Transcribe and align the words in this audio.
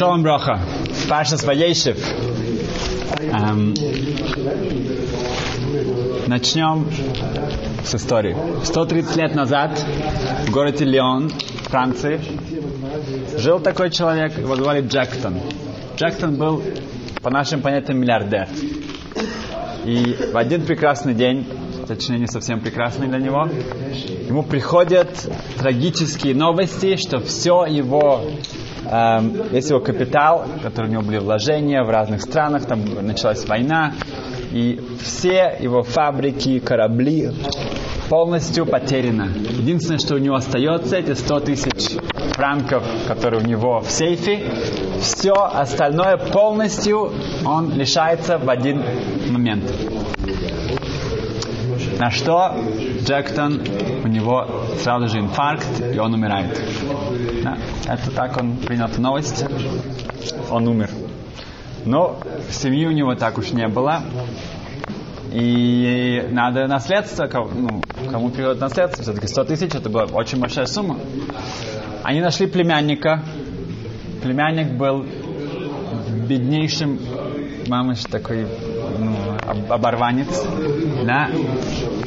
Шалом 0.00 0.22
Броха. 0.22 0.58
Паша 1.10 1.36
Сваейшев. 1.36 1.98
Эм, 3.20 3.74
начнем 6.26 6.86
с 7.84 7.94
истории. 7.94 8.34
130 8.64 9.16
лет 9.16 9.34
назад 9.34 9.78
в 10.46 10.50
городе 10.52 10.86
Леон, 10.86 11.28
Франции, 11.64 12.18
жил 13.36 13.60
такой 13.60 13.90
человек, 13.90 14.38
его 14.38 14.56
звали 14.56 14.80
Джектон. 14.80 15.38
Джектон 15.96 16.36
был, 16.36 16.62
по 17.20 17.28
нашим 17.28 17.60
понятиям, 17.60 17.98
миллиардер. 17.98 18.48
И 19.84 20.16
в 20.32 20.34
один 20.34 20.64
прекрасный 20.64 21.12
день, 21.12 21.46
точнее 21.86 22.20
не 22.20 22.26
совсем 22.26 22.60
прекрасный 22.60 23.06
для 23.06 23.18
него, 23.18 23.50
ему 24.26 24.44
приходят 24.44 25.10
трагические 25.58 26.34
новости, 26.34 26.96
что 26.96 27.20
все 27.20 27.66
его 27.66 28.24
весь 29.50 29.70
его 29.70 29.80
капитал, 29.80 30.44
который 30.62 30.86
у 30.86 30.92
него 30.92 31.02
были 31.02 31.18
вложения 31.18 31.82
в 31.84 31.90
разных 31.90 32.22
странах, 32.22 32.66
там 32.66 32.82
началась 33.06 33.46
война, 33.46 33.94
и 34.50 34.80
все 35.00 35.56
его 35.60 35.82
фабрики, 35.82 36.58
корабли 36.58 37.30
полностью 38.08 38.66
потеряно. 38.66 39.28
Единственное, 39.32 40.00
что 40.00 40.16
у 40.16 40.18
него 40.18 40.34
остается, 40.34 40.96
это 40.96 41.14
100 41.14 41.40
тысяч 41.40 41.96
франков, 42.32 42.82
которые 43.06 43.42
у 43.42 43.46
него 43.46 43.80
в 43.80 43.90
сейфе. 43.90 44.40
Все 45.00 45.34
остальное 45.34 46.16
полностью 46.16 47.12
он 47.46 47.72
лишается 47.74 48.38
в 48.38 48.50
один 48.50 48.82
момент. 49.30 49.64
На 52.00 52.10
что 52.10 52.56
Джектон, 53.04 53.60
у 54.02 54.08
него 54.08 54.46
сразу 54.78 55.06
же 55.08 55.20
инфаркт, 55.20 55.80
и 55.94 55.98
он 55.98 56.14
умирает. 56.14 56.58
Да, 57.42 57.58
это 57.86 58.10
так 58.10 58.36
он 58.36 58.56
принял 58.56 58.86
эту 58.86 59.00
новость. 59.00 59.44
Он 60.50 60.68
умер. 60.68 60.90
Но 61.84 62.18
семьи 62.50 62.86
у 62.86 62.90
него 62.90 63.14
так 63.14 63.38
уж 63.38 63.52
не 63.52 63.66
было. 63.68 64.02
И 65.32 66.26
надо 66.30 66.66
наследство, 66.66 67.28
ну, 67.54 67.82
кому 68.10 68.30
приходит 68.30 68.60
наследство, 68.60 69.02
все-таки 69.04 69.28
100 69.28 69.44
тысяч, 69.44 69.74
это 69.74 69.88
была 69.88 70.04
очень 70.04 70.40
большая 70.40 70.66
сумма. 70.66 70.98
Они 72.02 72.20
нашли 72.20 72.46
племянника. 72.46 73.22
Племянник 74.22 74.72
был 74.72 75.06
беднейшим, 76.28 76.98
мамыш 77.68 78.00
такой, 78.04 78.46
ну, 78.98 79.16
оборванец, 79.68 80.44
да, 81.04 81.30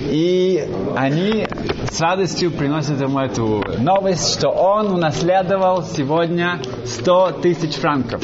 и 0.10 0.68
они 0.96 1.48
с 1.92 2.00
радостью 2.02 2.52
приносят 2.52 3.00
ему 3.02 3.20
эту 3.20 3.64
новость, 3.80 4.38
что 4.38 4.50
он 4.50 4.92
унаследовал 4.92 5.84
сегодня 5.84 6.60
100 6.86 7.32
тысяч 7.42 7.76
франков. 7.76 8.24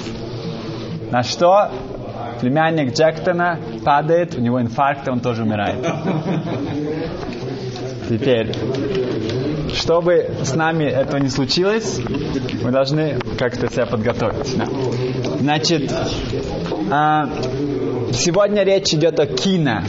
На 1.11 1.23
что 1.23 1.71
племянник 2.39 2.93
Джектона 2.93 3.59
падает, 3.83 4.35
у 4.35 4.41
него 4.41 4.61
инфаркт, 4.61 5.07
и 5.07 5.11
он 5.11 5.19
тоже 5.19 5.43
умирает. 5.43 5.85
Теперь, 8.09 8.53
чтобы 9.75 10.31
с 10.43 10.55
нами 10.55 10.85
этого 10.85 11.17
не 11.17 11.29
случилось, 11.29 11.99
мы 12.63 12.71
должны 12.71 13.19
как-то 13.37 13.71
себя 13.71 13.85
подготовить. 13.85 14.57
Да. 14.57 14.65
Значит, 15.39 15.93
а, 16.91 17.29
сегодня 18.13 18.63
речь 18.63 18.93
идет 18.93 19.19
о 19.19 19.27
кино. 19.27 19.83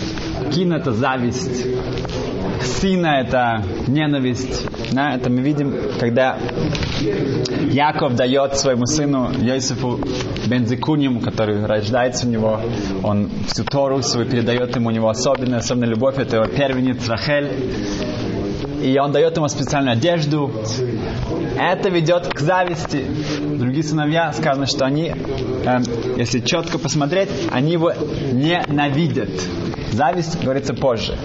Кино 0.50 0.76
это 0.76 0.92
зависть. 0.92 1.66
Сина 2.62 3.20
это 3.20 3.62
ненависть. 3.86 4.66
Да, 4.92 5.14
это 5.14 5.30
мы 5.30 5.40
видим, 5.40 5.74
когда 5.98 6.38
Яков 7.70 8.16
дает 8.16 8.56
своему 8.58 8.86
сыну 8.86 9.30
Йосифу 9.38 10.00
Бензикуним, 10.46 11.20
который 11.20 11.64
рождается 11.64 12.26
у 12.26 12.30
него, 12.30 12.60
он 13.02 13.30
всю 13.48 13.64
Тору 13.64 14.02
свою 14.02 14.28
передает 14.28 14.74
ему, 14.76 14.88
у 14.88 14.92
него 14.92 15.08
особенная, 15.08 15.58
особенная 15.58 15.88
любовь, 15.88 16.18
это 16.18 16.36
его 16.36 16.46
первенец 16.46 17.08
Рахель. 17.08 17.48
И 18.82 18.98
он 18.98 19.12
дает 19.12 19.36
ему 19.36 19.46
специальную 19.48 19.92
одежду. 19.92 20.50
Это 21.58 21.90
ведет 21.90 22.28
к 22.28 22.40
зависти. 22.40 23.04
Другие 23.58 23.84
сыновья 23.84 24.32
сказано, 24.32 24.66
что 24.66 24.86
они, 24.86 25.12
э, 25.12 25.78
если 26.16 26.40
четко 26.40 26.78
посмотреть, 26.78 27.28
они 27.52 27.72
его 27.72 27.92
ненавидят. 28.32 29.28
Зависть 29.92 30.40
говорится 30.42 30.74
позже. 30.74 31.16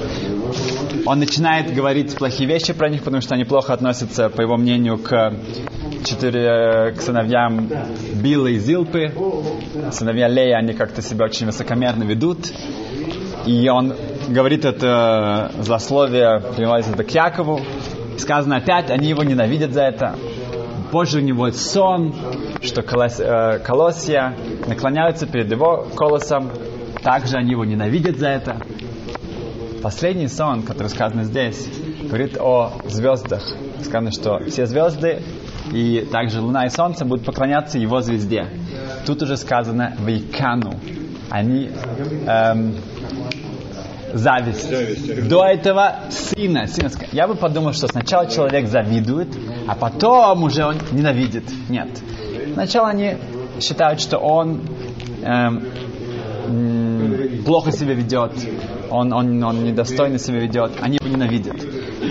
Он 1.06 1.20
начинает 1.20 1.74
говорить 1.74 2.16
плохие 2.16 2.50
вещи 2.50 2.74
про 2.74 2.90
них, 2.90 3.04
потому 3.04 3.22
что 3.22 3.36
они 3.36 3.44
плохо 3.44 3.74
относятся, 3.74 4.30
по 4.30 4.42
его 4.42 4.58
мнению, 4.58 4.98
к 4.98 5.34
четыре 6.04 6.94
к 6.98 7.02
сыновьям 7.02 7.70
Билла 8.16 8.48
и 8.48 8.58
Зилпы. 8.58 9.14
Сыновья 9.92 10.28
Лея, 10.28 10.58
они 10.58 10.74
как-то 10.74 11.02
себя 11.02 11.26
очень 11.26 11.46
высокомерно 11.46 12.04
ведут. 12.04 12.52
И 13.46 13.70
он 13.70 13.94
говорит 14.28 14.66
это 14.66 15.52
злословие, 15.60 16.42
приводит 16.56 16.90
это 16.90 17.04
к 17.04 17.12
Якову. 17.12 17.62
Сказано 18.18 18.58
опять, 18.58 18.90
они 18.90 19.10
его 19.10 19.24
ненавидят 19.24 19.74
за 19.74 19.84
это. 19.84 20.16
Позже 20.92 21.20
у 21.20 21.22
него 21.22 21.52
сон, 21.52 22.16
что 22.62 22.82
колос, 22.82 23.20
э, 23.20 23.60
колосья 23.60 24.36
наклоняются 24.68 25.28
перед 25.28 25.52
его 25.52 25.88
колосом. 25.96 26.50
Также 27.06 27.38
они 27.38 27.52
его 27.52 27.64
ненавидят 27.66 28.18
за 28.18 28.30
это. 28.30 28.58
Последний 29.84 30.28
сон, 30.28 30.64
который 30.64 30.88
сказан 30.88 31.24
здесь, 31.24 31.70
говорит 32.02 32.36
о 32.40 32.74
звездах. 32.86 33.44
Сказано, 33.84 34.12
что 34.12 34.40
все 34.50 34.66
звезды 34.66 35.22
и 35.72 36.08
также 36.12 36.42
Луна 36.42 36.66
и 36.66 36.70
Солнце 36.70 37.06
будут 37.06 37.24
поклоняться 37.24 37.78
его 37.78 38.02
звезде. 38.02 38.48
Тут 39.06 39.22
уже 39.22 39.38
сказано 39.38 39.96
«вейкану». 40.00 40.80
Они 41.30 41.70
эм, 42.26 42.74
зависть. 44.12 44.68
зависть. 44.68 45.28
До 45.28 45.46
этого 45.46 45.98
сына, 46.10 46.66
сына. 46.66 46.90
Я 47.12 47.28
бы 47.28 47.36
подумал, 47.36 47.74
что 47.74 47.88
сначала 47.88 48.26
человек 48.26 48.68
завидует, 48.68 49.28
а 49.68 49.76
потом 49.76 50.42
уже 50.42 50.66
он 50.66 50.78
ненавидит. 50.92 51.44
Нет. 51.70 51.90
Сначала 52.54 52.90
они 52.90 53.18
считают, 53.60 54.02
что 54.02 54.18
он 54.18 54.62
эм, 55.22 55.68
плохо 57.46 57.72
себя 57.72 57.94
ведет, 57.94 58.32
он, 58.90 59.14
он, 59.14 59.44
он 59.44 59.64
недостойно 59.64 60.18
себя 60.18 60.40
ведет, 60.40 60.72
они 60.82 60.98
его 61.02 61.10
ненавидят. 61.10 61.56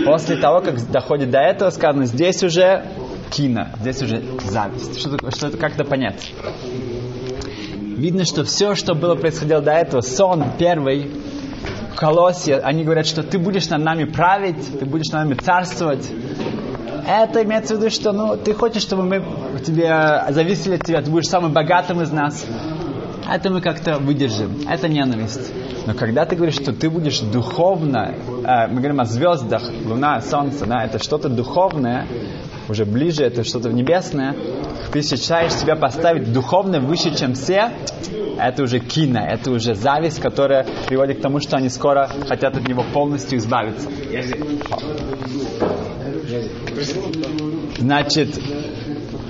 После 0.05 0.37
того, 0.37 0.61
как 0.61 0.75
доходит 0.91 1.29
до 1.29 1.39
этого, 1.39 1.69
сказано, 1.69 2.05
здесь 2.05 2.43
уже 2.43 2.85
кино, 3.31 3.67
здесь 3.79 4.01
уже 4.01 4.23
зависть. 4.43 4.99
Что, 4.99 5.17
что 5.31 5.47
это 5.47 5.57
как-то 5.57 5.83
понять? 5.83 6.33
Видно, 7.97 8.25
что 8.25 8.43
все, 8.43 8.75
что 8.75 8.93
было 8.93 9.15
происходило 9.15 9.61
до 9.61 9.71
этого, 9.71 10.01
сон 10.01 10.43
первый, 10.59 11.11
колосья, 11.95 12.59
они 12.59 12.83
говорят, 12.83 13.07
что 13.07 13.23
ты 13.23 13.39
будешь 13.39 13.69
над 13.69 13.83
нами 13.83 14.03
править, 14.03 14.79
ты 14.79 14.85
будешь 14.85 15.11
над 15.11 15.29
нами 15.29 15.33
царствовать. 15.35 16.09
Это 17.07 17.43
имеется 17.43 17.75
в 17.75 17.79
виду, 17.79 17.89
что 17.89 18.11
ну, 18.11 18.35
ты 18.35 18.53
хочешь, 18.53 18.81
чтобы 18.81 19.03
мы 19.03 19.23
тебе 19.65 20.25
зависели 20.29 20.75
от 20.75 20.83
тебя, 20.83 21.01
ты 21.01 21.09
будешь 21.09 21.27
самым 21.27 21.53
богатым 21.53 22.01
из 22.01 22.11
нас. 22.11 22.45
Это 23.29 23.49
мы 23.49 23.61
как-то 23.61 23.97
выдержим. 23.97 24.67
Это 24.69 24.87
ненависть. 24.87 25.51
Но 25.85 25.93
когда 25.93 26.25
ты 26.25 26.35
говоришь, 26.35 26.55
что 26.55 26.73
ты 26.73 26.89
будешь 26.89 27.19
духовно, 27.19 28.15
э, 28.43 28.67
мы 28.67 28.77
говорим 28.77 28.99
о 28.99 29.05
звездах, 29.05 29.63
луна, 29.85 30.21
солнце, 30.21 30.65
да, 30.65 30.83
это 30.83 30.99
что-то 30.99 31.29
духовное, 31.29 32.07
уже 32.69 32.85
ближе, 32.85 33.23
это 33.23 33.43
что-то 33.43 33.71
небесное, 33.71 34.35
ты 34.91 35.01
считаешь 35.01 35.53
себя 35.53 35.75
поставить 35.75 36.31
духовно 36.31 36.79
выше, 36.79 37.15
чем 37.15 37.33
все, 37.33 37.71
это 38.39 38.63
уже 38.63 38.79
кино, 38.79 39.19
это 39.19 39.51
уже 39.51 39.75
зависть, 39.75 40.19
которая 40.19 40.65
приводит 40.87 41.19
к 41.19 41.21
тому, 41.21 41.39
что 41.39 41.57
они 41.57 41.69
скоро 41.69 42.09
хотят 42.27 42.57
от 42.57 42.67
него 42.67 42.83
полностью 42.93 43.37
избавиться. 43.37 43.89
Значит, 47.77 48.39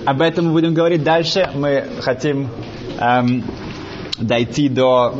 об 0.06 0.22
этом 0.22 0.46
мы 0.46 0.52
будем 0.54 0.74
говорить 0.74 1.04
дальше. 1.04 1.50
Мы 1.54 1.86
хотим 2.02 2.50
эм, 3.00 3.44
дойти 4.20 4.70
до, 4.70 5.14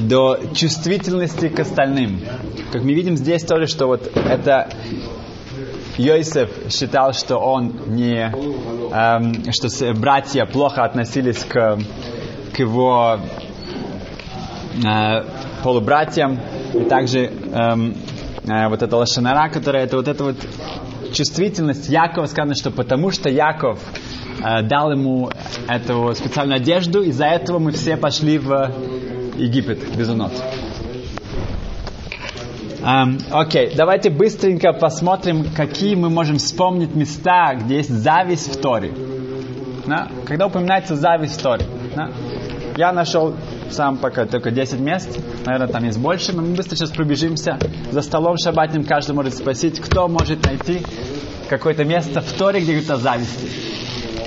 до 0.00 0.38
чувствительности 0.54 1.48
к 1.48 1.60
остальным. 1.60 2.20
Как 2.72 2.82
мы 2.82 2.92
видим 2.92 3.16
здесь 3.16 3.44
тоже, 3.44 3.66
что 3.66 3.86
вот 3.86 4.10
это 4.14 4.68
Йосеф 5.96 6.50
считал, 6.70 7.12
что 7.12 7.38
он 7.38 7.72
не, 7.88 8.30
эм, 8.92 9.52
что 9.52 9.68
братья 9.94 10.46
плохо 10.46 10.84
относились 10.84 11.38
к, 11.44 11.78
к 12.54 12.58
его 12.58 13.18
э, 14.84 15.24
полубратьям, 15.64 16.40
и 16.72 16.84
также 16.84 17.26
эм, 17.26 17.96
э, 18.46 18.68
вот 18.68 18.82
эта 18.82 18.96
лошанара, 18.96 19.50
которая 19.50 19.84
это 19.84 19.96
вот 19.96 20.06
эта 20.06 20.22
вот 20.22 20.36
чувствительность 21.12 21.88
Якова, 21.88 22.26
сказано, 22.26 22.54
что 22.54 22.70
потому 22.70 23.10
что 23.10 23.28
Яков 23.28 23.80
э, 24.42 24.62
дал 24.62 24.92
ему 24.92 25.30
эту 25.68 26.12
специальную 26.14 26.56
одежду, 26.56 27.02
из-за 27.02 27.26
этого 27.26 27.58
мы 27.58 27.72
все 27.72 27.96
пошли 27.96 28.38
в 28.38 28.72
Египет, 29.36 29.96
безунот. 29.96 30.32
Um, 32.80 33.20
окей, 33.30 33.66
okay, 33.66 33.76
давайте 33.76 34.08
быстренько 34.08 34.72
посмотрим, 34.72 35.46
какие 35.54 35.96
мы 35.96 36.10
можем 36.10 36.38
вспомнить 36.38 36.94
места, 36.94 37.54
где 37.54 37.78
есть 37.78 37.90
зависть 37.90 38.54
в 38.54 38.60
Торе. 38.60 38.92
Да? 39.86 40.08
Когда 40.26 40.46
упоминается 40.46 40.94
зависть 40.94 41.40
в 41.40 41.42
Торе. 41.42 41.66
Да? 41.96 42.10
Я 42.76 42.92
нашел 42.92 43.34
сам 43.70 43.96
пока 43.96 44.26
только 44.26 44.52
10 44.52 44.78
мест, 44.78 45.18
наверное, 45.44 45.66
там 45.66 45.84
есть 45.84 45.98
больше, 45.98 46.32
но 46.32 46.42
мы 46.42 46.54
быстро 46.54 46.76
сейчас 46.76 46.90
пробежимся. 46.90 47.58
За 47.90 48.00
столом 48.00 48.36
шабатным 48.38 48.84
каждый 48.84 49.16
может 49.16 49.34
спросить, 49.34 49.80
кто 49.80 50.06
может 50.06 50.44
найти 50.46 50.82
какое-то 51.48 51.84
место 51.84 52.20
в 52.20 52.32
Торе, 52.32 52.60
где 52.60 52.72
говорит 52.72 52.90
о 52.90 52.96
зависти. 52.96 53.77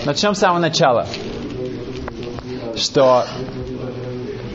Начнем 0.05 0.33
с 0.33 0.39
самого 0.39 0.59
начала. 0.59 1.05
Что 2.75 3.25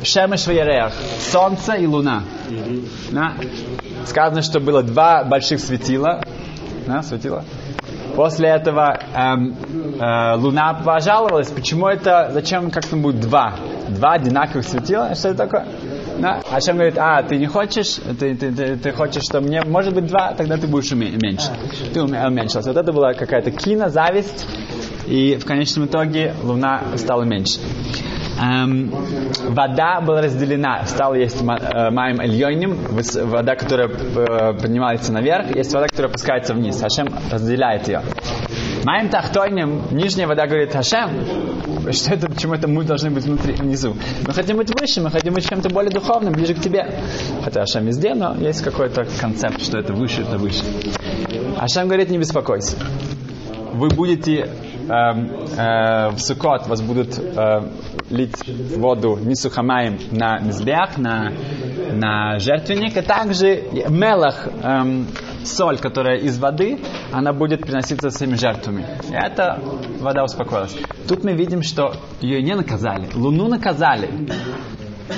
Шемеш 0.03 0.47
Ваереах, 0.47 0.93
Солнце 1.21 1.75
и 1.75 1.87
Луна. 1.87 2.23
Да? 3.11 3.35
Сказано, 4.07 4.43
что 4.43 4.61
было 4.61 4.83
два 4.83 5.25
больших 5.25 5.61
светила. 5.61 6.23
Да, 6.87 7.03
светила. 7.03 7.45
После 8.15 8.49
этого 8.49 8.99
эм, 9.15 9.55
э, 10.01 10.37
Луна 10.37 10.73
пожаловалась, 10.75 11.51
почему 11.51 11.87
это, 11.87 12.31
зачем 12.33 12.71
как 12.71 12.87
то 12.87 12.97
будет 12.97 13.21
два? 13.21 13.55
Два 13.89 14.13
одинаковых 14.13 14.67
светила? 14.67 15.15
Что 15.15 15.29
это 15.29 15.39
такое? 15.39 15.67
Да? 16.19 16.41
А 16.51 16.61
чем 16.63 16.77
говорит, 16.77 16.97
а, 16.99 17.23
ты 17.23 17.37
не 17.37 17.47
хочешь, 17.47 17.97
ты, 18.19 18.35
ты, 18.35 18.53
ты, 18.53 18.77
ты 18.77 18.93
хочешь, 18.93 19.23
что 19.23 19.41
мне, 19.41 19.63
может 19.63 19.93
быть, 19.93 20.07
два, 20.07 20.33
тогда 20.33 20.57
ты 20.57 20.67
будешь 20.67 20.91
меньше. 20.93 21.51
Ты 21.93 22.03
уменьшился. 22.03 22.73
Вот 22.73 22.79
это 22.79 22.91
была 22.93 23.13
какая-то 23.13 23.51
кино, 23.51 23.91
зависть, 23.91 24.47
и 25.07 25.37
в 25.37 25.45
конечном 25.45 25.87
итоге 25.87 26.35
Луна 26.43 26.83
стала 26.97 27.23
меньше. 27.23 27.61
Эм, 28.39 28.91
вода 29.49 30.01
была 30.03 30.21
разделена, 30.21 30.85
стала 30.85 31.15
есть 31.15 31.43
маем 31.43 32.21
эльйоним, 32.21 32.77
вода, 33.25 33.55
которая 33.57 33.89
э, 33.89 34.53
поднимается 34.61 35.13
наверх, 35.13 35.55
есть 35.57 35.73
вода, 35.73 35.87
которая 35.87 36.11
опускается 36.11 36.53
вниз. 36.53 36.79
Хашем 36.81 37.09
разделяет 37.31 37.89
ее. 37.89 38.03
Маем 38.85 39.09
тахтойним, 39.09 39.85
нижняя 39.91 40.29
вода 40.29 40.47
говорит 40.47 40.73
Хашем, 40.73 41.25
что 41.93 42.15
это, 42.15 42.29
почему 42.29 42.55
это 42.55 42.69
мы 42.69 42.85
должны 42.85 43.11
быть 43.11 43.25
внутри, 43.25 43.55
внизу. 43.55 43.97
Мы 44.27 44.35
хотим 44.35 44.59
быть 44.59 44.71
выше, 44.79 45.01
мы 45.01 45.11
хотим 45.11 45.33
быть 45.33 45.49
чем-то 45.49 45.71
более 45.71 45.91
духовным, 45.91 46.35
ближе 46.35 46.55
к 46.55 46.61
тебе. 46.61 46.87
Хотя 47.43 47.61
Хашем 47.61 47.87
везде, 47.87 48.15
но 48.15 48.35
есть 48.37 48.63
какой-то 48.63 49.07
концепт, 49.19 49.63
что 49.63 49.79
это 49.79 49.95
выше, 49.95 50.23
это 50.23 50.37
выше. 50.37 50.63
Хашем 51.59 51.87
говорит, 51.87 52.11
не 52.11 52.19
беспокойся. 52.19 52.77
Вы 53.73 53.89
будете 53.89 54.51
э, 54.89 54.93
э, 54.93 56.09
в 56.11 56.19
Сукот, 56.19 56.67
вас 56.67 56.81
будут 56.81 57.19
э, 57.19 57.69
лить 58.11 58.37
воду 58.77 59.19
Нисухамаем 59.21 59.99
на 60.13 60.39
мизбех, 60.39 60.99
на, 60.99 61.33
на 61.93 62.39
жертвенник, 62.39 62.97
и 62.97 63.03
также 63.03 63.65
мелах, 63.89 64.49
эм, 64.63 65.07
соль, 65.45 65.79
которая 65.79 66.19
из 66.19 66.39
воды, 66.39 66.79
она 67.13 67.33
будет 67.33 67.63
приноситься 67.63 68.11
своими 68.11 68.35
жертвами. 68.35 68.87
И 69.09 69.15
эта 69.15 69.61
вода 70.01 70.25
успокоилась. 70.25 70.77
Тут 71.09 71.25
мы 71.25 71.33
видим, 71.33 71.63
что 71.63 71.95
ее 72.21 72.43
не 72.43 72.55
наказали, 72.55 73.09
Луну 73.15 73.49
наказали. 73.49 74.11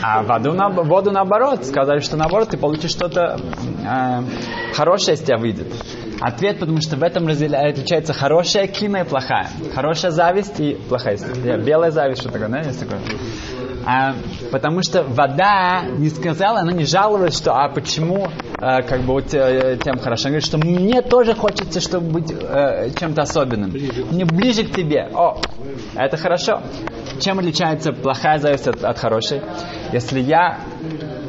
А 0.03 0.23
воду, 0.23 0.53
на, 0.53 0.69
воду 0.69 1.11
наоборот, 1.11 1.65
сказали, 1.65 2.01
что 2.01 2.17
наоборот 2.17 2.51
ты 2.51 2.59
получишь 2.59 2.91
что-то 2.91 3.41
э, 3.41 4.75
хорошее 4.75 5.17
из 5.17 5.23
тебя 5.23 5.39
выйдет. 5.39 5.69
Ответ, 6.21 6.59
потому 6.59 6.81
что 6.81 6.97
в 6.97 7.03
этом 7.03 7.27
отличается 7.29 8.13
хорошая 8.13 8.67
кина 8.67 8.99
и 8.99 9.05
плохая. 9.05 9.49
Хорошая 9.75 10.11
зависть 10.11 10.59
и 10.59 10.75
плохая. 10.89 11.17
Белая 11.59 11.91
зависть, 11.91 12.21
что 12.21 12.31
такое, 12.31 12.49
да, 12.49 12.59
есть 12.61 12.81
такое? 12.81 13.01
А, 13.87 14.15
потому 14.51 14.83
что 14.83 15.03
вода 15.03 15.83
не 15.97 16.11
сказала, 16.11 16.61
она 16.61 16.73
не 16.73 16.85
жаловалась, 16.85 17.37
что 17.39 17.55
а 17.55 17.69
почему 17.69 18.29
а, 18.59 18.83
как 18.83 19.01
бы 19.03 19.15
вот 19.15 19.33
э, 19.33 19.79
тем 19.83 19.99
хорошо. 19.99 20.25
Она 20.29 20.31
говорит, 20.33 20.45
что 20.45 20.59
мне 20.59 21.01
тоже 21.01 21.35
хочется, 21.35 21.81
чтобы 21.81 22.21
быть 22.21 22.31
э, 22.31 22.91
чем-то 22.99 23.23
особенным. 23.23 23.71
Мне 24.11 24.25
ближе 24.25 24.65
к 24.65 24.75
тебе. 24.75 25.09
О, 25.15 25.41
это 25.95 26.17
хорошо. 26.17 26.61
Чем 27.21 27.39
отличается 27.39 27.93
плохая 27.93 28.39
зависть 28.39 28.69
от, 28.69 28.85
от 28.85 28.99
хорошей? 28.99 29.41
Если 29.93 30.21
я 30.21 30.59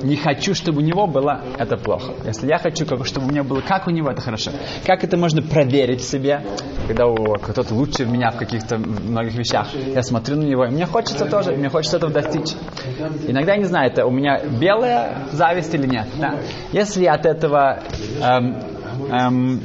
не 0.03 0.15
хочу, 0.15 0.53
чтобы 0.53 0.79
у 0.79 0.81
него 0.81 1.07
было, 1.07 1.41
это 1.57 1.77
плохо. 1.77 2.13
Если 2.25 2.47
я 2.47 2.57
хочу, 2.57 2.85
чтобы 3.05 3.27
у 3.27 3.29
меня 3.29 3.43
было 3.43 3.61
как 3.61 3.87
у 3.87 3.91
него, 3.91 4.09
это 4.09 4.21
хорошо. 4.21 4.51
Как 4.85 5.03
это 5.03 5.17
можно 5.17 5.41
проверить 5.41 6.01
в 6.01 6.09
себе, 6.09 6.41
когда 6.87 7.05
кто-то 7.41 7.73
лучше 7.73 8.05
меня 8.05 8.31
в 8.31 8.37
каких-то 8.37 8.77
многих 8.77 9.35
вещах. 9.35 9.67
Я 9.73 10.03
смотрю 10.03 10.37
на 10.37 10.43
него, 10.43 10.65
и 10.65 10.69
мне 10.69 10.85
хочется 10.85 11.25
тоже, 11.25 11.51
мне 11.51 11.69
хочется 11.69 11.97
этого 11.97 12.11
достичь. 12.11 12.55
Иногда 13.27 13.53
я 13.53 13.57
не 13.57 13.65
знаю, 13.65 13.91
это 13.91 14.05
у 14.05 14.11
меня 14.11 14.41
белая 14.43 15.27
зависть 15.31 15.73
или 15.73 15.87
нет. 15.87 16.07
Да? 16.19 16.35
Если 16.71 17.03
я 17.03 17.13
от 17.13 17.25
этого 17.25 17.79
эм, 18.21 18.57
эм, 19.11 19.61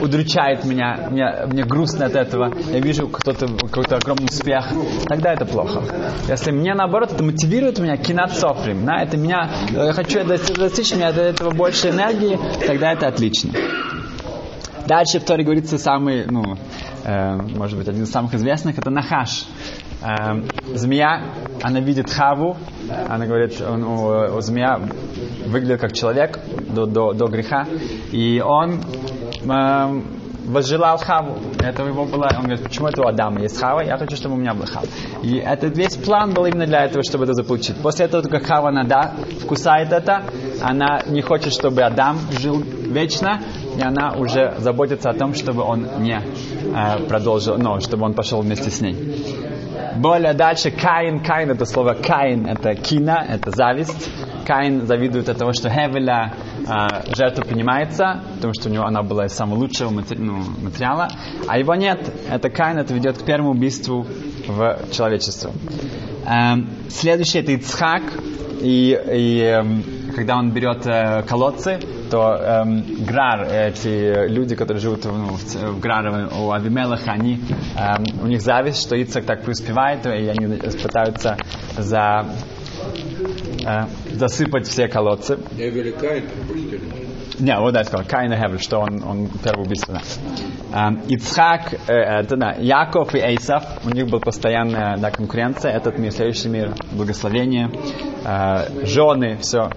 удручает 0.00 0.64
меня, 0.64 1.08
мне, 1.10 1.46
мне 1.46 1.64
грустно 1.64 2.06
от 2.06 2.14
этого, 2.14 2.52
я 2.70 2.80
вижу 2.80 3.08
кто-то, 3.08 3.46
какой-то 3.46 3.96
огромный 3.96 4.26
успех, 4.26 4.68
тогда 5.06 5.32
это 5.32 5.44
плохо. 5.44 5.82
Если 6.28 6.50
мне 6.50 6.74
наоборот, 6.74 7.12
это 7.12 7.22
мотивирует 7.22 7.78
меня, 7.78 7.96
кинат 7.96 8.32
софрим, 8.32 8.84
да, 8.84 9.02
это 9.02 9.16
меня, 9.16 9.50
я 9.70 9.92
хочу 9.92 10.24
достичь, 10.24 10.92
у 10.92 10.96
меня 10.96 11.08
от 11.08 11.18
этого 11.18 11.50
больше 11.50 11.90
энергии, 11.90 12.38
тогда 12.66 12.92
это 12.92 13.08
отлично. 13.08 13.50
Дальше 14.86 15.18
в 15.18 15.24
Торе 15.24 15.44
говорится 15.44 15.78
самый, 15.78 16.26
ну, 16.26 16.56
э, 17.04 17.36
может 17.56 17.78
быть, 17.78 17.88
один 17.88 18.02
из 18.02 18.10
самых 18.10 18.34
известных, 18.34 18.76
это 18.76 18.90
Нахаш. 18.90 19.46
Э, 20.02 20.42
змея, 20.74 21.32
она 21.62 21.80
видит 21.80 22.10
Хаву, 22.10 22.58
она 23.08 23.24
говорит, 23.24 23.62
он, 23.62 23.82
у, 23.82 24.40
змея 24.42 24.78
выглядит 25.46 25.80
как 25.80 25.94
человек 25.94 26.38
до, 26.68 26.84
до, 26.84 27.14
до 27.14 27.26
греха, 27.28 27.66
и 28.12 28.42
он 28.44 28.74
э, 28.74 28.82
возжелал 30.46 30.98
Хаву. 30.98 31.38
Это 31.60 31.82
его 31.84 32.04
было, 32.04 32.28
он 32.36 32.44
говорит, 32.44 32.62
почему 32.62 32.88
это 32.88 33.02
у 33.02 33.06
Адама 33.06 33.40
есть 33.40 33.58
Хава, 33.58 33.80
я 33.80 33.96
хочу, 33.96 34.16
чтобы 34.16 34.34
у 34.34 34.38
меня 34.38 34.54
был 34.54 34.66
Хава. 34.66 34.86
И 35.22 35.36
этот 35.36 35.76
весь 35.76 35.96
план 35.96 36.32
был 36.32 36.46
именно 36.46 36.66
для 36.66 36.84
этого, 36.84 37.02
чтобы 37.02 37.24
это 37.24 37.34
заполучить. 37.34 37.76
После 37.76 38.06
этого, 38.06 38.22
как 38.22 38.44
Хава 38.44 38.70
нада 38.70 39.14
вкусает 39.42 39.92
это, 39.92 40.22
она 40.62 41.02
не 41.06 41.22
хочет, 41.22 41.52
чтобы 41.52 41.82
Адам 41.82 42.18
жил 42.38 42.60
вечно, 42.60 43.40
и 43.76 43.82
она 43.82 44.12
уже 44.16 44.54
заботится 44.58 45.10
о 45.10 45.14
том, 45.14 45.34
чтобы 45.34 45.62
он 45.62 45.86
не 45.98 46.20
э, 46.20 47.06
продолжил, 47.08 47.56
но 47.58 47.80
чтобы 47.80 48.04
он 48.04 48.14
пошел 48.14 48.40
вместе 48.40 48.70
с 48.70 48.80
ней. 48.80 48.94
Более 49.96 50.34
дальше 50.34 50.70
Каин, 50.70 51.20
Каин 51.20 51.50
это 51.50 51.64
слово 51.64 51.94
Каин, 51.94 52.46
это 52.46 52.74
кина, 52.74 53.24
это 53.28 53.50
зависть. 53.50 54.10
Каин 54.44 54.86
завидует 54.86 55.28
от 55.28 55.38
того, 55.38 55.52
что 55.52 55.68
Хевеля 55.70 56.32
э, 56.66 57.14
жертва 57.14 57.42
принимается, 57.42 58.22
потому 58.36 58.52
что 58.54 58.68
у 58.68 58.72
него 58.72 58.84
она 58.84 59.02
была 59.02 59.26
из 59.26 59.32
самого 59.32 59.58
лучшего 59.58 59.90
матери, 59.90 60.18
ну, 60.18 60.42
материала, 60.60 61.08
а 61.46 61.58
его 61.58 61.74
нет. 61.74 62.12
Это 62.30 62.50
Каин, 62.50 62.78
это 62.78 62.94
ведет 62.94 63.18
к 63.18 63.24
первому 63.24 63.50
убийству 63.50 64.06
в 64.46 64.78
человечестве. 64.92 65.50
Эм, 66.26 66.68
следующее 66.88 67.42
это 67.42 67.52
Ицхак, 67.52 68.02
и, 68.60 68.98
и 69.12 69.40
эм, 69.40 69.84
когда 70.14 70.38
он 70.38 70.52
берет 70.52 70.86
э, 70.86 71.22
колодцы, 71.28 71.78
то 72.10 72.34
эм, 72.34 72.84
Грар, 73.04 73.46
эти 73.50 74.28
люди, 74.28 74.54
которые 74.54 74.80
живут 74.80 75.04
ну, 75.04 75.34
в, 75.34 75.54
в 75.54 75.80
Граре, 75.80 76.28
у 76.38 76.50
Авимелаха, 76.50 77.12
они, 77.12 77.40
эм, 77.76 78.04
у 78.22 78.26
них 78.26 78.40
зависть, 78.40 78.80
что 78.80 78.96
Ицхак 78.96 79.24
так 79.24 79.42
преуспевает, 79.42 80.06
и 80.06 80.28
они 80.28 80.56
пытаются 80.56 81.36
за, 81.76 82.26
э, 83.64 83.86
засыпать 84.12 84.66
все 84.66 84.88
колодцы. 84.88 85.38
Не, 87.38 87.58
вот 87.58 87.72
да, 87.72 87.80
я 87.80 87.84
сказал, 87.84 88.06
Каин 88.06 88.32
и 88.32 88.36
Хевель, 88.36 88.60
что 88.60 88.78
он, 88.78 89.02
он 89.02 89.28
первый 89.42 89.64
убийство. 89.64 89.94
Да. 89.94 90.88
Эм, 90.88 91.00
Ицхак, 91.08 91.74
э, 91.88 91.92
это, 91.92 92.36
да, 92.36 92.52
Яков 92.52 93.14
и 93.14 93.18
Эйсав, 93.18 93.64
у 93.84 93.90
них 93.90 94.06
была 94.06 94.20
постоянная 94.20 94.96
да, 94.98 95.10
конкуренция, 95.10 95.72
этот 95.72 95.98
мир, 95.98 96.12
следующий 96.12 96.48
мир, 96.48 96.74
благословение, 96.92 97.70
э, 98.24 98.86
жены, 98.86 99.38
все. 99.40 99.70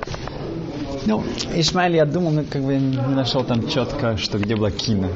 Ну, 1.07 1.23
Ишмаэль, 1.55 1.95
я 1.95 2.05
думал, 2.05 2.31
ну, 2.31 2.43
как 2.43 2.61
бы 2.61 2.75
не 2.75 3.15
нашел 3.15 3.43
там 3.43 3.67
четко, 3.67 4.17
что 4.17 4.37
где 4.37 4.55
была 4.55 4.69
Кина. 4.69 5.09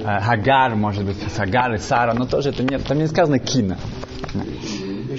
Э, 0.00 0.20
Хагар, 0.20 0.74
может 0.74 1.04
быть, 1.04 1.16
Хагар 1.36 1.74
и 1.74 1.78
Сара, 1.78 2.14
но 2.14 2.24
тоже 2.24 2.48
это 2.50 2.62
нет, 2.62 2.84
там 2.84 2.98
не 2.98 3.08
сказано 3.08 3.38
Кина. 3.38 3.76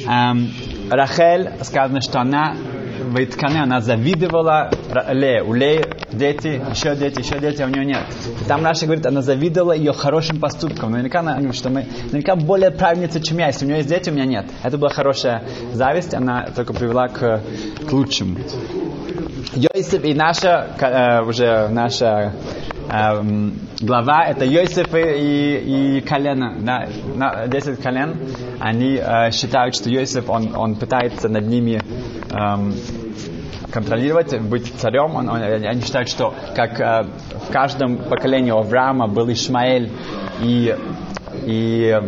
Эм, 0.07 0.49
Рахель, 0.95 1.51
сказано, 1.61 2.01
что 2.01 2.19
она 2.19 2.55
в 3.03 3.23
Иткане, 3.23 3.63
она 3.63 3.81
завидовала 3.81 4.69
Ле. 5.09 5.43
У 5.43 5.53
Ле 5.53 5.83
дети, 6.11 6.61
еще 6.71 6.95
дети, 6.95 7.19
еще 7.19 7.39
дети, 7.39 7.61
а 7.61 7.65
у 7.65 7.69
нее 7.69 7.85
нет. 7.85 8.03
И 8.41 8.45
там 8.45 8.63
Раша 8.63 8.85
говорит, 8.85 9.05
она 9.05 9.21
завидовала 9.21 9.73
ее 9.73 9.93
хорошим 9.93 10.39
поступкам. 10.39 10.91
Наверняка 10.91 11.19
она 11.19 11.35
говорит, 11.35 11.55
что 11.55 11.69
мы, 11.69 11.85
наверняка 12.05 12.35
более 12.35 12.71
правильница, 12.71 13.19
чем 13.19 13.37
я. 13.39 13.47
Если 13.47 13.65
у 13.65 13.67
нее 13.67 13.77
есть 13.77 13.89
дети, 13.89 14.09
у 14.09 14.13
меня 14.13 14.25
нет. 14.25 14.45
Это 14.63 14.77
была 14.77 14.89
хорошая 14.89 15.43
зависть, 15.73 16.13
она 16.13 16.47
только 16.55 16.73
привела 16.73 17.07
к, 17.07 17.41
к 17.87 17.91
лучшему. 17.91 18.37
Йосиф 19.53 20.03
и 20.03 20.13
наша, 20.13 20.67
э, 20.79 21.21
уже 21.23 21.67
наша 21.69 22.33
э, 22.93 23.23
глава, 23.81 24.25
это 24.25 24.45
Йосиф 24.45 24.93
и, 24.93 25.97
и 25.97 26.01
колено, 26.01 26.55
да, 26.59 26.87
на 27.15 27.47
10 27.47 27.81
колен, 27.81 28.15
они 28.59 28.95
э, 28.95 29.31
считают, 29.31 29.75
что 29.75 29.89
Йосиф, 29.89 30.29
он, 30.29 30.55
он 30.55 30.75
пытается 30.75 31.29
над 31.29 31.47
ними 31.47 31.81
эм, 32.31 32.73
контролировать, 33.71 34.39
быть 34.39 34.71
царем. 34.77 35.15
Он, 35.15 35.29
он, 35.29 35.41
они 35.41 35.81
считают, 35.81 36.07
что 36.07 36.33
как 36.55 36.79
э, 36.79 37.07
в 37.47 37.51
каждом 37.51 37.97
поколении 37.97 38.51
Авраама 38.51 39.07
был 39.07 39.31
Ишмаэль 39.31 39.91
и, 40.41 40.75
и 41.45 41.99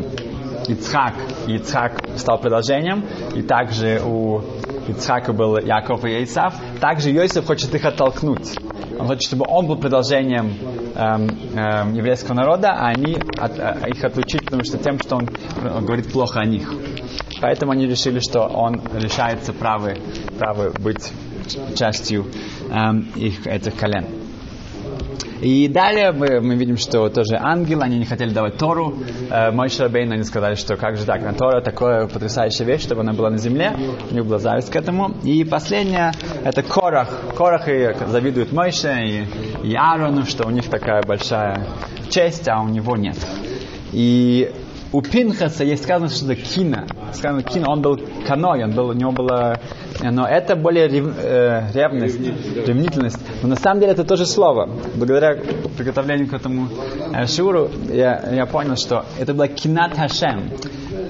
Ицхак, 0.67 1.13
и 1.47 1.55
Ицхак 1.55 2.03
стал 2.17 2.37
продолжением, 2.39 3.03
и 3.35 3.41
также 3.41 4.01
у 4.05 4.41
Ицхака 4.87 5.33
был 5.33 5.57
Яков 5.57 6.05
и 6.05 6.23
Исав, 6.23 6.53
также 6.79 7.09
Йосиф 7.09 7.45
хочет 7.45 7.73
их 7.73 7.83
оттолкнуть. 7.85 8.55
Он 8.99 9.07
хочет, 9.07 9.23
чтобы 9.23 9.45
он 9.47 9.67
был 9.67 9.77
продолжением 9.77 10.53
эм, 10.95 11.29
эм, 11.55 11.93
еврейского 11.93 12.35
народа, 12.35 12.71
а 12.71 12.87
они 12.87 13.17
от, 13.37 13.59
э, 13.59 13.89
их 13.89 14.03
отлучить, 14.03 14.45
потому 14.45 14.63
что 14.63 14.77
тем, 14.77 14.99
что 14.99 15.17
он 15.17 15.27
говорит 15.85 16.11
плохо 16.11 16.39
о 16.39 16.45
них. 16.45 16.71
Поэтому 17.41 17.73
они 17.73 17.87
решили, 17.87 18.19
что 18.19 18.43
он 18.43 18.81
решается 18.93 19.53
правы, 19.53 19.97
правы 20.39 20.71
быть 20.79 21.11
частью 21.75 22.25
эм, 22.69 23.11
их 23.15 23.45
этих 23.47 23.75
колен. 23.75 24.05
И 25.45 25.67
далее 25.67 26.11
мы, 26.11 26.41
мы 26.41 26.55
видим, 26.55 26.75
что 26.75 27.07
тоже 27.09 27.37
ангелы, 27.39 27.83
они 27.83 27.99
не 27.99 28.05
хотели 28.05 28.33
давать 28.33 28.57
Тору. 28.57 28.95
Э, 29.29 29.51
Мой 29.51 29.69
Шарабейн, 29.69 30.11
они 30.11 30.23
сказали, 30.23 30.55
что 30.55 30.75
как 30.75 30.97
же 30.97 31.05
так, 31.05 31.21
на 31.21 31.33
Тора 31.33 31.61
такая 31.61 32.07
потрясающая 32.07 32.65
вещь, 32.65 32.81
чтобы 32.81 33.01
она 33.01 33.13
была 33.13 33.29
на 33.29 33.37
земле. 33.37 33.77
У 34.09 34.13
них 34.15 34.25
была 34.25 34.39
зависть 34.39 34.71
к 34.71 34.75
этому. 34.75 35.11
И 35.23 35.43
последнее, 35.43 36.13
это 36.43 36.63
Корах. 36.63 37.35
Корах 37.37 37.67
и 37.67 37.93
завидует 38.07 38.53
Мойше 38.53 38.91
и, 39.05 39.67
и 39.67 39.75
Аарону, 39.75 40.23
что 40.25 40.47
у 40.47 40.49
них 40.49 40.67
такая 40.67 41.03
большая 41.03 41.67
честь, 42.09 42.47
а 42.47 42.59
у 42.63 42.67
него 42.67 42.97
нет. 42.97 43.17
И 43.93 44.51
у 44.95 45.01
Пинхаса 45.01 45.65
есть 45.65 45.83
сказано, 45.83 46.09
что 46.09 46.31
это 46.31 46.41
кина. 46.41 46.87
Сказано 47.11 47.43
кина, 47.43 47.69
он 47.69 47.81
был 47.81 47.99
каной, 48.25 48.63
он 48.63 48.71
был, 48.71 48.87
у 48.87 48.93
него 48.93 49.11
было... 49.11 49.59
Но 50.01 50.25
это 50.25 50.55
более 50.55 50.87
рев, 50.87 51.13
э, 51.17 51.63
ревность, 51.73 52.17
ревнительность. 52.65 53.19
Но 53.41 53.49
на 53.49 53.57
самом 53.57 53.81
деле 53.81 53.91
это 53.91 54.05
тоже 54.05 54.25
слово. 54.25 54.69
Благодаря 54.95 55.37
приготовлению 55.77 56.29
к 56.29 56.33
этому 56.33 56.69
э, 57.13 57.27
шуру 57.27 57.69
я, 57.89 58.23
я 58.31 58.45
понял, 58.45 58.77
что 58.77 59.03
это 59.19 59.33
было 59.33 59.49
кинат 59.49 59.97
Хашем. 59.97 60.49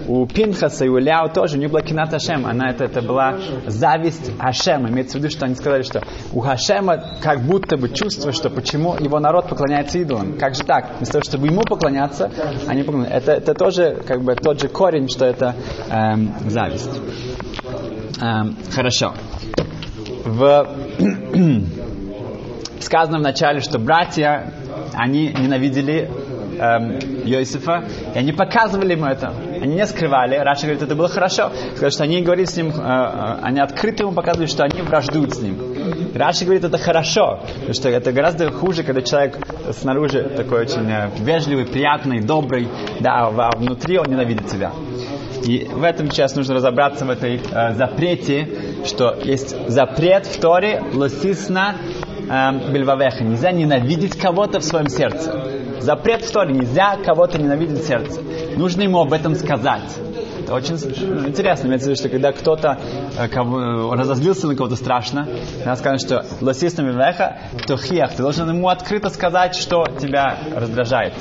У 0.07 0.25
Пинхаса 0.27 0.85
и 0.85 0.89
у 0.89 0.97
Ляо 0.97 1.29
тоже 1.29 1.57
не 1.57 1.67
было 1.67 1.81
кинат 1.81 2.11
Хашем. 2.11 2.45
Она 2.45 2.69
это, 2.69 2.83
это 2.85 3.01
была 3.01 3.37
зависть 3.65 4.31
Хашема. 4.39 4.89
Имеется 4.89 5.17
в 5.17 5.21
виду, 5.21 5.31
что 5.31 5.45
они 5.45 5.55
сказали, 5.55 5.81
что 5.83 6.01
у 6.33 6.39
Хашема 6.41 7.03
как 7.21 7.41
будто 7.41 7.77
бы 7.77 7.89
чувство, 7.89 8.31
что 8.31 8.49
почему 8.49 8.95
его 8.95 9.19
народ 9.19 9.49
поклоняется 9.49 9.97
идолам. 9.99 10.37
Как 10.37 10.55
же 10.55 10.63
так? 10.63 10.97
Вместо 10.97 11.13
того, 11.13 11.23
чтобы 11.23 11.47
ему 11.47 11.61
поклоняться, 11.61 12.31
они 12.67 12.83
поклоняются. 12.83 13.17
Это, 13.17 13.31
это 13.33 13.53
тоже 13.53 14.01
как 14.05 14.21
бы 14.21 14.35
тот 14.35 14.61
же 14.61 14.67
корень, 14.67 15.09
что 15.09 15.25
это 15.25 15.55
эм, 15.89 16.33
зависть. 16.47 17.01
Эм, 18.21 18.55
хорошо. 18.71 19.13
В 20.23 20.67
сказано 22.79 23.19
в 23.19 23.21
начале, 23.21 23.59
что 23.61 23.79
братья, 23.79 24.53
они 24.93 25.27
ненавидели 25.27 26.09
эм, 26.57 26.99
Йосифа, 27.25 27.85
и 28.13 28.17
они 28.17 28.31
показывали 28.31 28.93
ему 28.93 29.05
это. 29.05 29.33
Они 29.61 29.75
не 29.75 29.85
скрывали. 29.85 30.35
Раши 30.35 30.63
говорит, 30.63 30.83
это 30.83 30.95
было 30.95 31.07
хорошо. 31.07 31.51
Сказали, 31.71 31.91
что 31.91 32.03
они 32.03 32.21
говорили 32.21 32.45
с 32.45 32.55
ним, 32.55 32.69
э, 32.69 32.73
э, 32.73 33.39
они 33.41 33.59
открыто 33.59 34.03
ему 34.03 34.13
показывали, 34.13 34.47
что 34.47 34.63
они 34.63 34.81
враждуют 34.81 35.33
с 35.33 35.41
ним. 35.41 35.57
Раши 36.15 36.45
говорит, 36.45 36.63
это 36.63 36.77
хорошо, 36.77 37.41
потому 37.55 37.73
что 37.73 37.89
это 37.89 38.11
гораздо 38.11 38.51
хуже, 38.51 38.83
когда 38.83 39.01
человек 39.01 39.37
снаружи 39.73 40.23
такой 40.35 40.61
очень 40.61 40.89
э, 40.89 41.09
вежливый, 41.19 41.65
приятный, 41.65 42.21
добрый, 42.21 42.67
да, 42.99 43.27
а 43.27 43.51
внутри 43.57 43.97
он 43.97 44.07
ненавидит 44.07 44.47
тебя. 44.47 44.71
И 45.45 45.67
в 45.71 45.83
этом 45.83 46.09
сейчас 46.09 46.35
нужно 46.35 46.55
разобраться 46.55 47.05
в 47.05 47.09
этой 47.09 47.39
э, 47.39 47.73
запрете, 47.73 48.47
что 48.85 49.15
есть 49.23 49.55
запрет 49.69 50.25
в 50.25 50.39
Торе 50.39 50.81
לא 50.93 51.17
תשנא 51.17 51.75
э, 52.29 52.71
בלבבך. 52.71 53.23
Нельзя 53.23 53.51
ненавидеть 53.51 54.17
кого-то 54.17 54.59
в 54.59 54.63
своем 54.63 54.87
сердце. 54.87 55.54
Запрет 55.79 56.23
в 56.23 56.31
Торе. 56.31 56.53
Нельзя 56.53 56.97
кого-то 56.97 57.37
ненавидеть 57.37 57.83
в 57.83 57.87
сердце. 57.87 58.21
Нужно 58.57 58.83
ему 58.83 58.99
об 58.99 59.13
этом 59.13 59.35
сказать. 59.35 59.81
Это 60.45 60.53
очень 60.53 60.75
интересно, 60.75 61.65
имеется 61.65 61.87
в 61.87 61.89
виду, 61.89 61.99
что 61.99 62.09
когда 62.09 62.31
кто-то 62.31 62.77
э, 63.17 63.95
разозлился 63.95 64.45
на 64.45 64.55
кого-то 64.55 64.75
страшно, 64.75 65.27
надо 65.65 65.79
сказать, 65.79 66.01
что 66.01 66.23
лосис 66.39 66.77
веха, 66.77 67.39
то 67.65 67.77
хиях, 67.77 68.11
ты 68.11 68.21
должен 68.21 68.47
ему 68.49 68.69
открыто 68.69 69.09
сказать, 69.09 69.55
что 69.55 69.85
тебя 69.99 70.37
раздражает. 70.55 71.13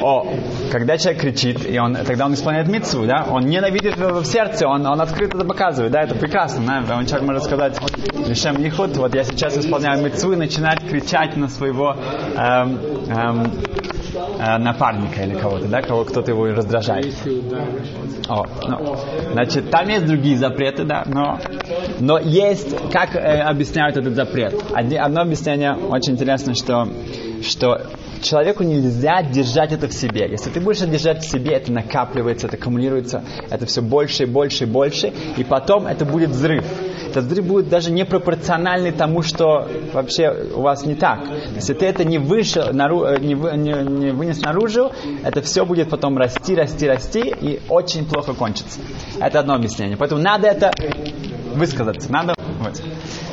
О, 0.00 0.34
когда 0.70 0.96
человек 0.96 1.20
кричит, 1.20 1.68
и 1.68 1.78
он, 1.78 1.94
тогда 1.94 2.24
он 2.24 2.32
исполняет 2.32 2.68
митцву, 2.68 3.04
да, 3.04 3.26
он 3.28 3.44
ненавидит 3.44 3.98
в 3.98 4.24
сердце, 4.24 4.66
он, 4.66 4.86
он 4.86 5.00
открыто 5.00 5.36
это 5.36 5.46
показывает, 5.46 5.92
да, 5.92 6.02
это 6.02 6.14
прекрасно, 6.14 6.84
да, 6.88 6.96
он 6.96 7.04
человек 7.04 7.26
может 7.26 7.42
сказать, 7.44 7.78
Лишем 8.26 8.62
Нихут, 8.62 8.96
вот 8.96 9.14
я 9.14 9.24
сейчас 9.24 9.58
исполняю 9.58 10.02
митцву 10.02 10.32
и 10.32 10.36
начинает 10.36 10.80
кричать 10.80 11.36
на 11.36 11.48
своего 11.48 11.94
эм, 12.34 12.78
эм, 13.10 13.52
напарника 14.58 15.22
или 15.22 15.34
кого-то, 15.34 15.68
да, 15.68 15.82
кого 15.82 16.04
кто-то 16.04 16.30
его 16.30 16.46
раздражает. 16.46 17.14
О, 18.28 18.44
ну, 18.68 18.96
значит, 19.32 19.70
там 19.70 19.88
есть 19.88 20.06
другие 20.06 20.36
запреты, 20.36 20.84
да, 20.84 21.04
но, 21.06 21.38
но 22.00 22.18
есть, 22.18 22.74
как 22.90 23.14
э, 23.14 23.40
объясняют 23.40 23.96
этот 23.96 24.14
запрет. 24.14 24.54
Одно 24.72 25.20
объяснение 25.22 25.74
очень 25.74 26.14
интересно, 26.14 26.54
что, 26.54 26.88
что 27.42 27.82
человеку 28.22 28.62
нельзя 28.62 29.22
держать 29.22 29.72
это 29.72 29.88
в 29.88 29.92
себе. 29.92 30.28
Если 30.30 30.50
ты 30.50 30.60
будешь 30.60 30.80
это 30.80 30.92
держать 30.92 31.22
в 31.24 31.28
себе, 31.28 31.52
это 31.52 31.72
накапливается, 31.72 32.46
это 32.46 32.56
аккумулируется, 32.56 33.24
это 33.50 33.66
все 33.66 33.82
больше 33.82 34.24
и 34.24 34.26
больше 34.26 34.64
и 34.64 34.66
больше, 34.66 35.12
и 35.36 35.44
потом 35.44 35.86
это 35.86 36.04
будет 36.04 36.30
взрыв. 36.30 36.64
Этот 37.10 37.24
взрыв 37.24 37.44
будет 37.44 37.68
даже 37.68 37.90
непропорциональный 37.90 38.92
тому, 38.92 39.22
что 39.22 39.68
вообще 39.92 40.34
у 40.54 40.62
вас 40.62 40.86
не 40.86 40.94
так. 40.94 41.20
Если 41.54 41.74
ты 41.74 41.84
это 41.86 42.04
не, 42.04 42.18
вышел, 42.18 42.62
э, 42.62 43.18
не, 43.20 43.34
вы, 43.34 43.56
не, 43.56 43.72
не 43.72 44.12
вынес 44.12 44.40
наружу, 44.40 44.92
это 45.22 45.42
все 45.42 45.66
будет 45.66 45.90
потом 45.90 46.16
расти, 46.16 46.54
расти, 46.54 46.88
расти, 46.88 47.20
и 47.20 47.60
очень 47.68 48.06
плохо 48.06 48.32
кончится. 48.32 48.80
Это 49.20 49.40
одно 49.40 49.54
объяснение. 49.54 49.96
Поэтому 49.96 50.22
надо 50.22 50.48
это 50.48 50.70
высказаться. 51.54 52.10
Надо... 52.10 52.34